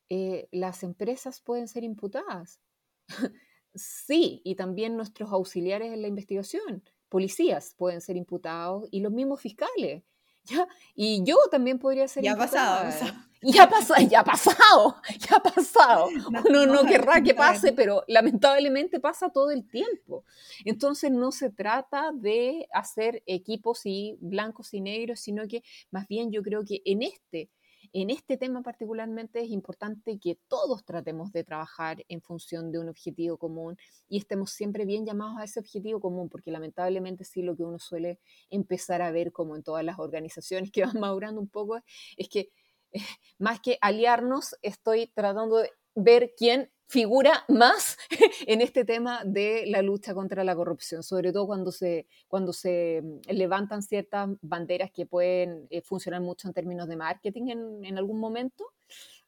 eh, 0.09 0.47
las 0.51 0.83
empresas 0.83 1.41
pueden 1.41 1.67
ser 1.67 1.83
imputadas? 1.83 2.59
sí, 3.75 4.41
y 4.43 4.55
también 4.55 4.97
nuestros 4.97 5.31
auxiliares 5.31 5.93
en 5.93 6.01
la 6.01 6.07
investigación 6.07 6.83
policías 7.09 7.73
pueden 7.77 8.01
ser 8.01 8.15
imputados 8.15 8.87
y 8.91 9.01
los 9.01 9.11
mismos 9.11 9.41
fiscales. 9.41 10.03
¿ya? 10.45 10.67
Y 10.95 11.23
yo 11.23 11.37
también 11.51 11.79
podría 11.79 12.07
ser 12.07 12.23
ya 12.23 12.35
pasado, 12.35 12.89
ya 13.41 13.63
ha 13.63 13.69
pasado, 13.69 14.01
ya 14.09 14.19
ha 14.19 14.23
pasado, 14.23 14.95
ya 15.19 15.39
pasado. 15.39 16.09
Uno 16.49 16.65
no, 16.65 16.85
querrá 16.85 17.21
que 17.21 17.33
pase, 17.33 17.73
pero 17.73 18.03
lamentablemente 18.07 18.99
pasa 18.99 19.29
todo 19.29 19.51
el 19.51 19.67
tiempo. 19.67 20.23
Entonces 20.65 21.11
no 21.11 21.31
se 21.31 21.49
trata 21.49 22.11
de 22.13 22.67
hacer 22.73 23.23
equipos 23.25 23.81
y 23.85 24.17
blancos 24.21 24.73
y 24.73 24.81
negros, 24.81 25.19
sino 25.19 25.47
que 25.47 25.63
más 25.91 26.07
bien 26.07 26.31
yo 26.31 26.41
creo 26.41 26.63
que 26.63 26.81
en 26.85 27.03
este 27.03 27.49
en 27.93 28.09
este 28.09 28.37
tema 28.37 28.61
particularmente 28.61 29.41
es 29.41 29.49
importante 29.49 30.19
que 30.19 30.39
todos 30.47 30.85
tratemos 30.85 31.31
de 31.31 31.43
trabajar 31.43 32.03
en 32.07 32.21
función 32.21 32.71
de 32.71 32.79
un 32.79 32.89
objetivo 32.89 33.37
común 33.37 33.77
y 34.07 34.17
estemos 34.17 34.51
siempre 34.51 34.85
bien 34.85 35.05
llamados 35.05 35.39
a 35.39 35.43
ese 35.43 35.59
objetivo 35.59 35.99
común, 35.99 36.29
porque 36.29 36.51
lamentablemente 36.51 37.23
sí 37.23 37.41
lo 37.41 37.55
que 37.55 37.63
uno 37.63 37.79
suele 37.79 38.19
empezar 38.49 39.01
a 39.01 39.11
ver 39.11 39.31
como 39.31 39.55
en 39.55 39.63
todas 39.63 39.83
las 39.83 39.99
organizaciones 39.99 40.71
que 40.71 40.85
van 40.85 40.99
madurando 40.99 41.41
un 41.41 41.49
poco 41.49 41.79
es 42.17 42.29
que 42.29 42.49
más 43.39 43.59
que 43.59 43.77
aliarnos, 43.81 44.55
estoy 44.61 45.07
tratando 45.07 45.57
de 45.57 45.71
ver 45.95 46.33
quién 46.37 46.71
figura 46.87 47.43
más 47.49 47.97
en 48.47 48.61
este 48.61 48.85
tema 48.85 49.21
de 49.25 49.65
la 49.67 49.81
lucha 49.81 50.13
contra 50.13 50.43
la 50.43 50.55
corrupción, 50.55 51.03
sobre 51.03 51.31
todo 51.31 51.45
cuando 51.45 51.71
se, 51.71 52.07
cuando 52.27 52.53
se 52.53 53.01
mm, 53.03 53.33
levantan 53.33 53.81
ciertas 53.81 54.29
banderas 54.41 54.91
que 54.91 55.05
pueden 55.05 55.67
eh, 55.69 55.81
funcionar 55.81 56.21
mucho 56.21 56.47
en 56.47 56.53
términos 56.53 56.87
de 56.87 56.95
marketing 56.95 57.49
en, 57.49 57.85
en, 57.85 57.97
algún 57.97 58.19
momento. 58.19 58.65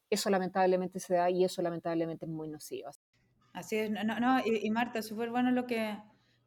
Eso 0.09 0.29
lamentablemente 0.29 0.99
se 0.99 1.15
da 1.15 1.29
y 1.29 1.43
eso 1.43 1.61
lamentablemente 1.61 2.25
es 2.25 2.31
muy 2.31 2.47
nocivo. 2.47 2.89
Así 3.53 3.77
es, 3.77 3.91
no, 3.91 4.03
no, 4.03 4.39
y, 4.45 4.65
y 4.65 4.71
Marta, 4.71 5.01
súper 5.01 5.29
bueno 5.29 5.51
lo 5.51 5.65
que, 5.65 5.97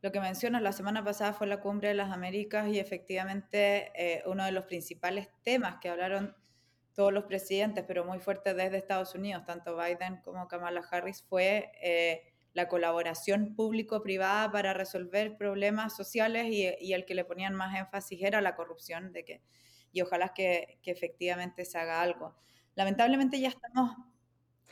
lo 0.00 0.12
que 0.12 0.20
mencionas. 0.20 0.62
La 0.62 0.72
semana 0.72 1.04
pasada 1.04 1.32
fue 1.32 1.46
la 1.46 1.60
cumbre 1.60 1.88
de 1.88 1.94
las 1.94 2.10
Américas 2.10 2.68
y 2.68 2.78
efectivamente 2.78 3.92
eh, 3.94 4.22
uno 4.26 4.44
de 4.44 4.52
los 4.52 4.64
principales 4.64 5.28
temas 5.42 5.76
que 5.80 5.90
hablaron 5.90 6.34
todos 6.94 7.12
los 7.12 7.24
presidentes, 7.24 7.84
pero 7.86 8.04
muy 8.04 8.18
fuerte 8.18 8.54
desde 8.54 8.76
Estados 8.76 9.14
Unidos, 9.14 9.44
tanto 9.46 9.76
Biden 9.76 10.20
como 10.22 10.48
Kamala 10.48 10.82
Harris, 10.90 11.22
fue 11.22 11.72
eh, 11.82 12.22
la 12.52 12.68
colaboración 12.68 13.54
público-privada 13.54 14.52
para 14.52 14.74
resolver 14.74 15.36
problemas 15.36 15.96
sociales 15.96 16.46
y, 16.50 16.92
el 16.92 17.04
que 17.06 17.14
le 17.14 17.24
ponían 17.24 17.54
más 17.54 17.78
énfasis 17.78 18.22
era 18.22 18.40
la 18.40 18.54
corrupción, 18.54 19.12
de 19.12 19.24
que, 19.24 19.42
y 19.92 20.02
ojalá 20.02 20.34
que, 20.34 20.78
que 20.82 20.90
efectivamente 20.90 21.64
se 21.64 21.78
haga 21.78 22.02
algo. 22.02 22.34
Lamentablemente 22.74 23.40
ya 23.40 23.48
estamos 23.48 23.96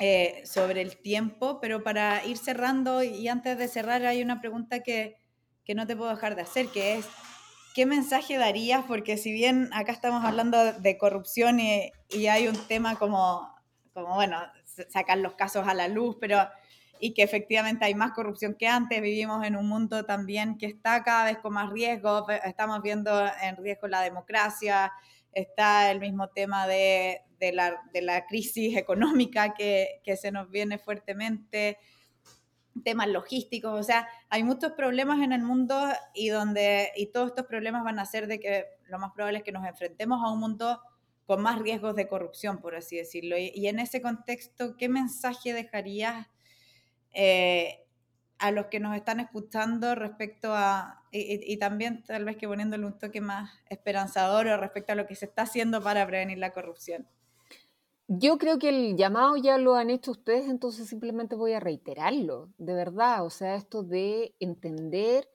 eh, 0.02 0.40
sobre 0.46 0.80
el 0.80 0.96
tiempo, 0.96 1.60
pero 1.60 1.82
para 1.82 2.24
ir 2.24 2.38
cerrando 2.38 3.02
y 3.02 3.28
antes 3.28 3.58
de 3.58 3.68
cerrar 3.68 4.04
hay 4.06 4.22
una 4.22 4.40
pregunta 4.40 4.82
que, 4.82 5.18
que 5.62 5.74
no 5.74 5.86
te 5.86 5.94
puedo 5.94 6.10
dejar 6.10 6.36
de 6.36 6.42
hacer, 6.42 6.68
que 6.68 6.96
es, 6.96 7.06
¿qué 7.74 7.86
mensaje 7.86 8.38
darías? 8.38 8.84
Porque 8.86 9.16
si 9.16 9.32
bien 9.32 9.70
acá 9.72 9.92
estamos 9.92 10.24
hablando 10.24 10.72
de 10.72 10.98
corrupción 10.98 11.60
y, 11.60 11.92
y 12.08 12.26
hay 12.26 12.48
un 12.48 12.56
tema 12.66 12.96
como, 12.96 13.54
como, 13.92 14.14
bueno, 14.14 14.38
sacar 14.88 15.18
los 15.18 15.34
casos 15.34 15.66
a 15.66 15.74
la 15.74 15.88
luz, 15.88 16.16
pero 16.20 16.38
y 17.00 17.14
que 17.14 17.22
efectivamente 17.22 17.84
hay 17.86 17.94
más 17.94 18.12
corrupción 18.12 18.54
que 18.54 18.68
antes, 18.68 19.00
vivimos 19.00 19.44
en 19.46 19.56
un 19.56 19.66
mundo 19.66 20.04
también 20.04 20.58
que 20.58 20.66
está 20.66 21.02
cada 21.02 21.24
vez 21.24 21.38
con 21.38 21.54
más 21.54 21.70
riesgos, 21.70 22.24
estamos 22.44 22.82
viendo 22.82 23.26
en 23.42 23.56
riesgo 23.56 23.88
la 23.88 24.02
democracia, 24.02 24.92
está 25.32 25.90
el 25.90 26.00
mismo 26.00 26.28
tema 26.28 26.66
de, 26.66 27.22
de, 27.38 27.52
la, 27.52 27.80
de 27.92 28.02
la, 28.02 28.26
crisis 28.26 28.76
económica 28.76 29.54
que, 29.54 30.00
que, 30.04 30.16
se 30.16 30.30
nos 30.30 30.50
viene 30.50 30.78
fuertemente. 30.78 31.78
Temas 32.84 33.08
logísticos, 33.08 33.78
o 33.78 33.82
sea, 33.82 34.08
hay 34.28 34.44
muchos 34.44 34.72
problemas 34.72 35.20
en 35.20 35.32
el 35.32 35.42
mundo 35.42 35.78
y 36.14 36.28
donde 36.28 36.90
y 36.96 37.06
todos 37.06 37.28
estos 37.28 37.46
problemas 37.46 37.84
van 37.84 37.98
a 37.98 38.02
hacer 38.02 38.26
de 38.26 38.40
que 38.40 38.66
lo 38.86 38.98
más 38.98 39.12
probable 39.12 39.38
es 39.38 39.44
que 39.44 39.52
nos 39.52 39.66
enfrentemos 39.66 40.22
a 40.24 40.30
un 40.30 40.40
mundo 40.40 40.80
con 41.26 41.42
más 41.42 41.60
riesgos 41.60 41.94
de 41.94 42.08
corrupción, 42.08 42.58
por 42.58 42.74
así 42.74 42.96
decirlo. 42.96 43.36
Y, 43.38 43.68
en 43.68 43.78
ese 43.78 44.02
contexto, 44.02 44.76
¿qué 44.76 44.88
mensaje 44.88 45.52
dejarías 45.52 46.26
eh, 47.12 47.86
a 48.38 48.50
los 48.50 48.66
que 48.66 48.80
nos 48.80 48.96
están 48.96 49.20
escuchando 49.20 49.94
respecto 49.94 50.52
a, 50.52 51.04
y, 51.12 51.56
también 51.58 52.02
tal 52.02 52.24
vez 52.24 52.36
que 52.36 52.48
poniéndole 52.48 52.84
un 52.84 52.98
toque 52.98 53.20
más 53.20 53.50
esperanzador 53.68 54.46
respecto 54.58 54.92
a 54.92 54.96
lo 54.96 55.06
que 55.06 55.14
se 55.14 55.26
está 55.26 55.42
haciendo 55.42 55.80
para 55.80 56.04
prevenir 56.06 56.38
la 56.38 56.52
corrupción? 56.52 57.06
Yo 58.12 58.38
creo 58.38 58.58
que 58.58 58.70
el 58.70 58.96
llamado 58.96 59.36
ya 59.36 59.56
lo 59.56 59.76
han 59.76 59.88
hecho 59.88 60.10
ustedes, 60.10 60.48
entonces 60.48 60.88
simplemente 60.88 61.36
voy 61.36 61.52
a 61.52 61.60
reiterarlo, 61.60 62.52
de 62.58 62.74
verdad, 62.74 63.24
o 63.24 63.30
sea, 63.30 63.54
esto 63.54 63.84
de 63.84 64.34
entender 64.40 65.28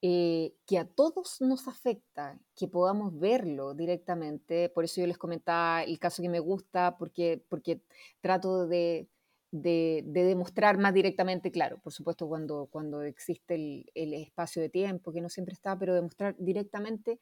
eh, 0.00 0.54
que 0.64 0.78
a 0.78 0.84
todos 0.86 1.40
nos 1.40 1.66
afecta, 1.66 2.38
que 2.54 2.68
podamos 2.68 3.18
verlo 3.18 3.74
directamente, 3.74 4.68
por 4.68 4.84
eso 4.84 5.00
yo 5.00 5.08
les 5.08 5.18
comentaba 5.18 5.82
el 5.82 5.98
caso 5.98 6.22
que 6.22 6.28
me 6.28 6.38
gusta, 6.38 6.96
porque, 6.98 7.42
porque 7.48 7.80
trato 8.20 8.68
de, 8.68 9.08
de, 9.50 10.04
demostrar 10.06 10.78
más 10.78 10.94
directamente, 10.94 11.50
claro, 11.50 11.80
por 11.82 11.92
supuesto 11.92 12.28
cuando, 12.28 12.68
cuando 12.70 13.02
existe 13.02 13.56
el, 13.56 13.90
el, 13.94 14.14
espacio 14.14 14.62
de 14.62 14.68
tiempo, 14.68 15.12
que 15.12 15.20
no 15.20 15.30
siempre 15.30 15.54
está, 15.54 15.76
pero 15.76 15.96
demostrar 15.96 16.36
directamente 16.38 17.18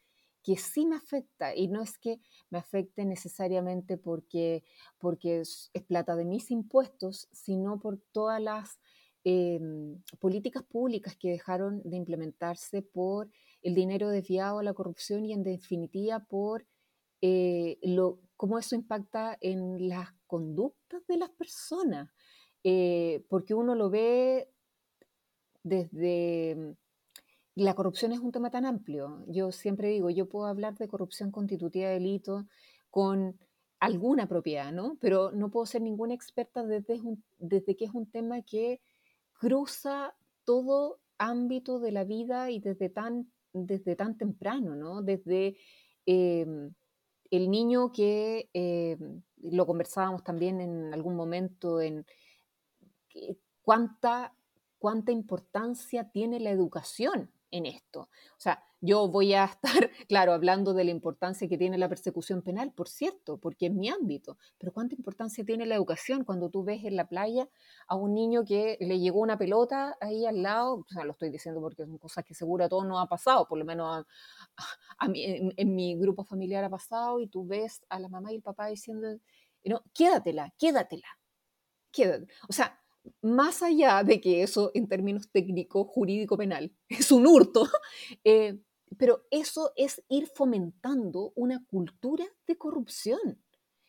que 0.48 0.56
sí 0.56 0.86
me 0.86 0.96
afecta 0.96 1.54
y 1.54 1.68
no 1.68 1.82
es 1.82 1.98
que 1.98 2.22
me 2.48 2.56
afecte 2.56 3.04
necesariamente 3.04 3.98
porque, 3.98 4.64
porque 4.96 5.40
es, 5.40 5.70
plata 5.86 6.16
de 6.16 6.24
mis 6.24 6.50
impuestos, 6.50 7.28
sino 7.32 7.78
por 7.78 7.98
todas 8.12 8.40
las 8.40 8.80
em, 9.24 10.02
políticas 10.18 10.62
públicas 10.62 11.18
que 11.18 11.28
dejaron 11.28 11.82
de 11.84 11.98
implementarse 11.98 12.80
por 12.80 13.28
el 13.60 13.74
dinero 13.74 14.08
desviado 14.08 14.60
a 14.60 14.62
la 14.62 14.72
corrupción 14.72 15.26
y 15.26 15.34
en 15.34 15.42
definitiva 15.42 16.20
por 16.20 16.66
eh, 17.20 17.78
cómo 18.34 18.58
eso 18.58 18.74
impacta 18.74 19.36
en 19.42 19.86
las 19.86 20.08
conductas 20.26 21.06
de 21.08 21.18
las 21.18 21.28
personas. 21.28 22.10
Eh, 22.64 23.22
porque 23.28 23.52
uno 23.52 23.74
lo 23.74 23.90
ve 23.90 24.48
desde... 25.62 26.74
La 27.58 27.74
corrupción 27.74 28.12
es 28.12 28.20
un 28.20 28.30
tema 28.30 28.50
tan 28.50 28.64
amplio. 28.64 29.24
Yo 29.26 29.50
siempre 29.50 29.88
digo, 29.88 30.10
yo 30.10 30.28
puedo 30.28 30.46
hablar 30.46 30.76
de 30.78 30.86
corrupción 30.86 31.32
constitutiva 31.32 31.88
de 31.88 31.94
delito 31.94 32.46
con 32.88 33.36
alguna 33.80 34.28
propiedad, 34.28 34.70
¿no? 34.70 34.96
Pero 35.00 35.32
no 35.32 35.50
puedo 35.50 35.66
ser 35.66 35.82
ninguna 35.82 36.14
experta 36.14 36.62
desde, 36.62 37.00
desde 37.38 37.76
que 37.76 37.86
es 37.86 37.90
un 37.92 38.08
tema 38.08 38.42
que 38.42 38.80
cruza 39.32 40.14
todo 40.44 41.00
ámbito 41.18 41.80
de 41.80 41.90
la 41.90 42.04
vida 42.04 42.48
y 42.52 42.60
desde 42.60 42.90
tan, 42.90 43.32
desde 43.52 43.96
tan 43.96 44.16
temprano, 44.16 44.76
¿no? 44.76 45.02
Desde 45.02 45.56
em, 46.06 46.72
el 47.32 47.50
niño 47.50 47.90
que, 47.90 48.50
em, 48.52 49.22
lo 49.38 49.66
conversábamos 49.66 50.22
también 50.22 50.60
en 50.60 50.94
algún 50.94 51.16
momento 51.16 51.80
en 51.80 52.06
cuánta, 53.62 54.32
cuánta 54.78 55.10
importancia 55.10 56.08
tiene 56.12 56.38
la 56.38 56.50
educación 56.50 57.32
en 57.50 57.66
esto. 57.66 58.02
O 58.02 58.40
sea, 58.40 58.62
yo 58.80 59.08
voy 59.08 59.34
a 59.34 59.44
estar, 59.44 59.62
claro, 60.08 60.32
hablando 60.32 60.74
de 60.74 60.84
la 60.84 60.90
importancia 60.90 61.48
que 61.48 61.58
tiene 61.58 61.78
la 61.78 61.88
persecución 61.88 62.42
penal, 62.42 62.72
por 62.72 62.88
cierto, 62.88 63.38
porque 63.38 63.66
es 63.66 63.72
mi 63.72 63.88
ámbito, 63.88 64.38
pero 64.58 64.72
cuánta 64.72 64.94
importancia 64.94 65.44
tiene 65.44 65.66
la 65.66 65.74
educación 65.74 66.24
cuando 66.24 66.48
tú 66.50 66.64
ves 66.64 66.84
en 66.84 66.96
la 66.96 67.08
playa 67.08 67.48
a 67.86 67.96
un 67.96 68.14
niño 68.14 68.44
que 68.44 68.76
le 68.80 68.98
llegó 68.98 69.20
una 69.20 69.38
pelota 69.38 69.96
ahí 70.00 70.26
al 70.26 70.42
lado, 70.42 70.76
o 70.76 70.86
sea, 70.88 71.04
lo 71.04 71.12
estoy 71.12 71.30
diciendo 71.30 71.60
porque 71.60 71.84
son 71.84 71.98
cosas 71.98 72.24
que 72.24 72.34
seguro 72.34 72.64
a 72.64 72.68
todos 72.68 72.86
no 72.86 73.00
ha 73.00 73.08
pasado, 73.08 73.46
por 73.48 73.58
lo 73.58 73.64
menos 73.64 74.06
a, 74.98 75.08
mí, 75.08 75.24
en, 75.56 75.74
mi 75.74 75.96
grupo 75.96 76.24
familiar 76.24 76.64
ha 76.64 76.70
pasado, 76.70 77.20
y 77.20 77.28
tú 77.28 77.46
ves 77.46 77.82
a 77.88 77.98
la 77.98 78.08
mamá 78.08 78.32
y 78.32 78.36
el 78.36 78.42
papá 78.42 78.66
diciendo, 78.66 79.08
no, 79.64 79.82
quédatela, 79.92 80.52
quédatela, 80.58 81.08
quédatela. 81.92 82.32
O 82.48 82.52
sea, 82.52 82.77
más 83.22 83.62
allá 83.62 84.02
de 84.04 84.20
que 84.20 84.42
eso 84.42 84.70
en 84.74 84.88
términos 84.88 85.30
técnicos, 85.30 85.86
jurídico, 85.88 86.36
penal, 86.36 86.72
es 86.88 87.10
un 87.12 87.26
hurto, 87.26 87.68
eh, 88.24 88.58
pero 88.96 89.26
eso 89.30 89.72
es 89.76 90.02
ir 90.08 90.26
fomentando 90.26 91.32
una 91.36 91.64
cultura 91.66 92.24
de 92.46 92.56
corrupción, 92.56 93.42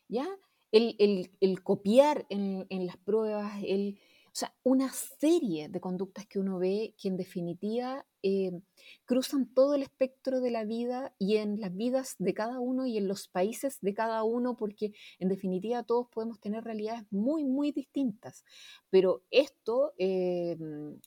¿ya? 0.08 0.28
El, 0.72 1.30
copiar 1.64 2.28
en, 2.30 2.68
en, 2.70 2.86
las 2.86 2.98
pruebas, 2.98 3.54
el, 3.66 3.98
o 4.32 4.36
sea, 4.36 4.56
una 4.64 4.92
serie 4.92 5.70
de 5.70 5.80
conductas 5.80 6.28
que 6.28 6.40
uno 6.40 6.60
ve 6.60 6.94
que 6.98 7.08
en 7.08 7.18
definitiva 7.18 8.06
eh, 8.22 8.52
cruzan 9.06 9.52
todo 9.54 9.76
el 9.76 9.82
espectro 9.82 10.40
de 10.42 10.52
la 10.52 10.66
vida 10.66 11.14
y 11.18 11.38
en 11.38 11.60
las 11.60 11.76
vidas 11.76 12.16
de 12.20 12.34
cada 12.34 12.60
uno 12.60 12.86
y 12.86 12.98
en 12.98 13.08
los 13.08 13.28
países 13.28 13.80
de 13.82 13.94
cada 13.94 14.24
uno, 14.24 14.56
porque 14.56 14.92
en 15.20 15.30
definitiva 15.30 15.84
todos 15.84 16.08
podemos 16.10 16.40
tener 16.40 16.64
realidades 16.64 17.04
muy, 17.12 17.44
muy 17.44 17.72
distintas. 17.72 18.44
Pero 18.90 19.24
esto 19.32 19.94
eh, 19.98 20.58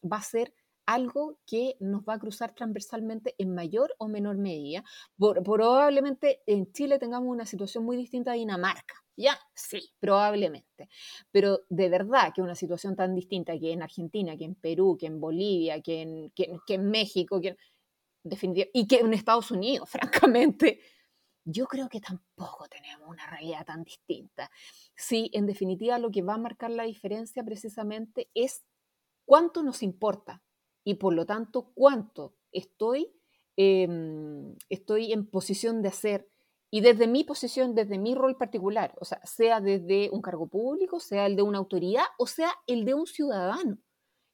va 0.02 0.16
a 0.16 0.22
ser 0.22 0.52
algo 0.86 1.38
que 1.46 1.76
nos 1.80 2.02
va 2.02 2.14
a 2.14 2.18
cruzar 2.18 2.54
transversalmente 2.54 3.34
en 3.38 3.54
mayor 3.54 3.94
o 3.98 4.08
menor 4.08 4.36
medida. 4.36 4.84
probablemente 5.18 6.42
en 6.46 6.72
Chile 6.72 6.98
tengamos 6.98 7.28
una 7.28 7.46
situación 7.46 7.84
muy 7.84 7.96
distinta 7.96 8.32
a 8.32 8.34
Dinamarca. 8.34 8.94
¿Ya? 9.16 9.38
Sí, 9.54 9.92
probablemente. 10.00 10.88
Pero 11.30 11.60
de 11.68 11.88
verdad 11.90 12.32
que 12.34 12.40
una 12.40 12.54
situación 12.54 12.96
tan 12.96 13.14
distinta 13.14 13.58
que 13.58 13.72
en 13.72 13.82
Argentina, 13.82 14.36
que 14.36 14.44
en 14.44 14.54
Perú, 14.54 14.96
que 14.98 15.06
en 15.06 15.20
Bolivia, 15.20 15.82
que 15.82 16.00
en, 16.00 16.30
que, 16.30 16.74
en 16.74 16.90
México, 16.90 17.40
que 17.40 17.56
y 18.72 18.86
que 18.86 19.00
en 19.00 19.12
Estados 19.12 19.50
Unidos, 19.50 19.90
francamente, 19.90 20.80
yo 21.44 21.66
creo 21.66 21.88
que 21.88 22.00
tampoco 22.00 22.68
tenemos 22.68 23.08
una 23.08 23.26
realidad 23.26 23.66
tan 23.66 23.82
distinta. 23.84 24.50
Sí, 24.94 25.30
en 25.34 25.46
definitiva 25.46 25.98
lo 25.98 26.10
que 26.10 26.22
va 26.22 26.34
a 26.34 26.38
marcar 26.38 26.70
la 26.70 26.84
diferencia 26.84 27.42
precisamente 27.44 28.30
es 28.34 28.64
cuánto 29.24 29.62
nos 29.62 29.82
importa 29.82 30.42
y 30.84 30.94
por 30.94 31.14
lo 31.14 31.26
tanto 31.26 31.70
cuánto 31.74 32.34
estoy, 32.52 33.12
em, 33.56 34.54
estoy 34.68 35.12
en 35.12 35.26
posición 35.26 35.82
de 35.82 35.88
hacer 35.88 36.28
y 36.70 36.80
desde 36.80 37.06
mi 37.06 37.22
posición, 37.22 37.74
desde 37.74 37.98
mi 37.98 38.14
rol 38.14 38.36
particular, 38.36 38.94
o 38.98 39.04
sea, 39.04 39.20
sea 39.24 39.60
desde 39.60 40.08
un 40.10 40.22
cargo 40.22 40.46
público, 40.46 41.00
sea 41.00 41.26
el 41.26 41.36
de 41.36 41.42
una 41.42 41.58
autoridad 41.58 42.04
o 42.18 42.26
sea 42.26 42.50
el 42.66 42.84
de 42.84 42.94
un 42.94 43.06
ciudadano, 43.06 43.78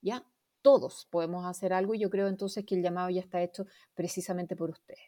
¿ya? 0.01 0.25
Todos 0.63 1.07
podemos 1.11 1.47
hacer 1.47 1.73
algo 1.73 1.95
y 1.95 2.01
yo 2.01 2.11
creo 2.11 2.29
entonces 2.29 2.65
que 2.65 2.75
el 2.75 2.83
llamado 2.83 3.11
ya 3.11 3.21
está 3.21 3.43
hecho 3.43 3.67
precisamente 3.95 4.55
por 4.57 4.71
ustedes. 4.71 5.01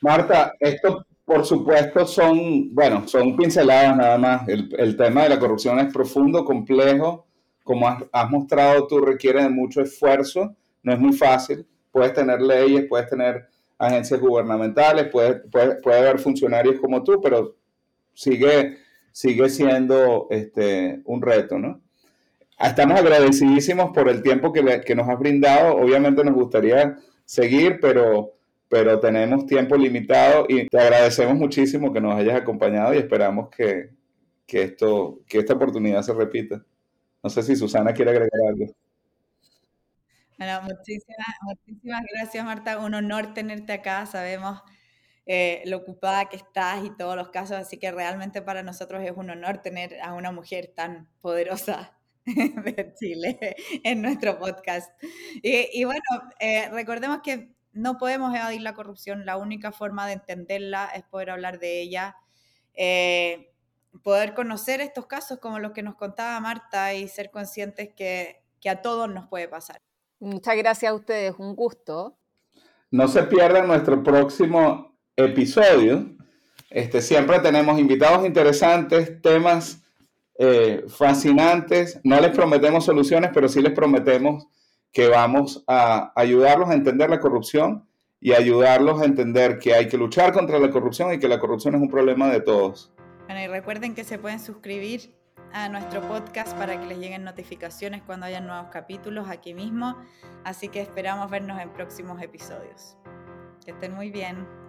Marta, 0.00 0.54
esto 0.60 1.04
por 1.24 1.44
supuesto 1.44 2.06
son, 2.06 2.74
bueno, 2.74 3.06
son 3.06 3.36
pinceladas 3.36 3.96
nada 3.96 4.18
más. 4.18 4.48
El, 4.48 4.68
el 4.78 4.96
tema 4.96 5.22
de 5.24 5.28
la 5.30 5.38
corrupción 5.38 5.78
es 5.78 5.92
profundo, 5.92 6.44
complejo. 6.44 7.26
Como 7.62 7.88
has, 7.88 8.04
has 8.12 8.30
mostrado, 8.30 8.86
tú 8.86 8.98
requiere 9.00 9.42
de 9.42 9.48
mucho 9.48 9.80
esfuerzo 9.80 10.56
no 10.82 10.92
es 10.92 10.98
muy 10.98 11.12
fácil. 11.12 11.66
Puedes 11.90 12.14
tener 12.14 12.40
leyes, 12.40 12.86
puedes 12.88 13.08
tener 13.08 13.48
agencias 13.78 14.20
gubernamentales, 14.20 15.08
puede, 15.08 15.36
puede, 15.48 15.98
haber 15.98 16.18
funcionarios 16.18 16.78
como 16.80 17.02
tú, 17.02 17.20
pero 17.20 17.56
sigue, 18.12 18.76
sigue 19.10 19.48
siendo 19.48 20.26
este, 20.30 21.00
un 21.04 21.22
reto, 21.22 21.58
¿no? 21.58 21.80
Estamos 22.58 23.00
agradecidísimos 23.00 23.90
por 23.92 24.08
el 24.10 24.22
tiempo 24.22 24.52
que, 24.52 24.82
que 24.82 24.94
nos 24.94 25.08
has 25.08 25.18
brindado. 25.18 25.76
Obviamente 25.76 26.22
nos 26.22 26.34
gustaría 26.34 26.98
seguir, 27.24 27.78
pero, 27.80 28.34
pero 28.68 29.00
tenemos 29.00 29.46
tiempo 29.46 29.76
limitado 29.76 30.44
y 30.46 30.68
te 30.68 30.78
agradecemos 30.78 31.36
muchísimo 31.36 31.90
que 31.90 32.02
nos 32.02 32.14
hayas 32.14 32.36
acompañado 32.36 32.92
y 32.92 32.98
esperamos 32.98 33.48
que, 33.48 33.88
que, 34.46 34.62
esto, 34.64 35.20
que 35.26 35.38
esta 35.38 35.54
oportunidad 35.54 36.02
se 36.02 36.12
repita. 36.12 36.62
No 37.22 37.30
sé 37.30 37.42
si 37.42 37.56
Susana 37.56 37.94
quiere 37.94 38.10
agregar 38.10 38.40
algo. 38.46 38.66
Bueno, 40.40 40.62
muchísimas, 40.62 41.26
muchísimas 41.42 42.00
gracias, 42.14 42.42
Marta. 42.46 42.78
Un 42.78 42.94
honor 42.94 43.34
tenerte 43.34 43.74
acá. 43.74 44.06
Sabemos 44.06 44.62
eh, 45.26 45.62
lo 45.66 45.76
ocupada 45.76 46.30
que 46.30 46.36
estás 46.36 46.82
y 46.82 46.96
todos 46.96 47.14
los 47.14 47.28
casos, 47.28 47.58
así 47.58 47.76
que 47.76 47.90
realmente 47.92 48.40
para 48.40 48.62
nosotros 48.62 49.02
es 49.04 49.12
un 49.14 49.28
honor 49.28 49.58
tener 49.58 50.00
a 50.00 50.14
una 50.14 50.32
mujer 50.32 50.72
tan 50.74 51.10
poderosa 51.20 51.94
de 52.24 52.94
Chile 52.98 53.54
en 53.84 54.00
nuestro 54.00 54.38
podcast. 54.38 54.90
Y, 55.42 55.84
bueno, 55.84 56.00
eh, 56.38 56.70
recordemos 56.70 57.20
que 57.22 57.54
no 57.72 57.98
podemos 57.98 58.34
evadir 58.34 58.62
la 58.62 58.72
corrupción, 58.72 59.26
la 59.26 59.36
única 59.36 59.72
forma 59.72 60.06
de 60.06 60.14
entenderla 60.14 60.86
es 60.94 61.02
poder 61.02 61.28
hablar 61.28 61.58
de 61.58 61.82
ella, 61.82 62.16
eh, 62.72 63.52
poder 64.02 64.32
conocer 64.32 64.80
estos 64.80 65.04
casos 65.06 65.38
como 65.38 65.58
los 65.58 65.72
que 65.72 65.82
nos 65.82 65.96
contaba 65.96 66.40
Marta 66.40 66.94
y 66.94 67.08
ser 67.08 67.30
conscientes 67.30 67.90
que, 67.94 68.42
que 68.58 68.70
a 68.70 68.80
todos 68.80 69.10
nos 69.10 69.28
puede 69.28 69.46
pasar. 69.46 69.82
Muchas 70.20 70.56
gracias 70.56 70.92
a 70.92 70.94
ustedes, 70.94 71.34
un 71.38 71.56
gusto. 71.56 72.18
No 72.90 73.08
se 73.08 73.22
pierdan 73.22 73.66
nuestro 73.66 74.02
próximo 74.02 74.94
episodio. 75.16 76.06
Este, 76.68 77.00
siempre 77.00 77.40
tenemos 77.40 77.78
invitados 77.80 78.26
interesantes, 78.26 79.20
temas 79.22 79.82
eh, 80.38 80.84
fascinantes. 80.88 82.00
No 82.04 82.20
les 82.20 82.30
prometemos 82.32 82.84
soluciones, 82.84 83.30
pero 83.32 83.48
sí 83.48 83.62
les 83.62 83.72
prometemos 83.72 84.46
que 84.92 85.08
vamos 85.08 85.64
a 85.66 86.12
ayudarlos 86.14 86.68
a 86.68 86.74
entender 86.74 87.08
la 87.08 87.20
corrupción 87.20 87.88
y 88.20 88.32
ayudarlos 88.32 89.00
a 89.00 89.06
entender 89.06 89.58
que 89.58 89.74
hay 89.74 89.88
que 89.88 89.96
luchar 89.96 90.34
contra 90.34 90.58
la 90.58 90.70
corrupción 90.70 91.14
y 91.14 91.18
que 91.18 91.28
la 91.28 91.38
corrupción 91.38 91.76
es 91.76 91.80
un 91.80 91.88
problema 91.88 92.28
de 92.28 92.40
todos. 92.40 92.92
Bueno, 93.24 93.40
y 93.40 93.46
recuerden 93.46 93.94
que 93.94 94.04
se 94.04 94.18
pueden 94.18 94.40
suscribir 94.40 95.14
a 95.52 95.68
nuestro 95.68 96.00
podcast 96.02 96.56
para 96.56 96.78
que 96.78 96.86
les 96.86 96.98
lleguen 96.98 97.24
notificaciones 97.24 98.02
cuando 98.02 98.26
haya 98.26 98.40
nuevos 98.40 98.68
capítulos 98.70 99.28
aquí 99.28 99.54
mismo. 99.54 99.96
Así 100.44 100.68
que 100.68 100.80
esperamos 100.80 101.30
vernos 101.30 101.60
en 101.60 101.72
próximos 101.72 102.20
episodios. 102.22 102.96
Que 103.64 103.72
estén 103.72 103.94
muy 103.94 104.10
bien. 104.10 104.59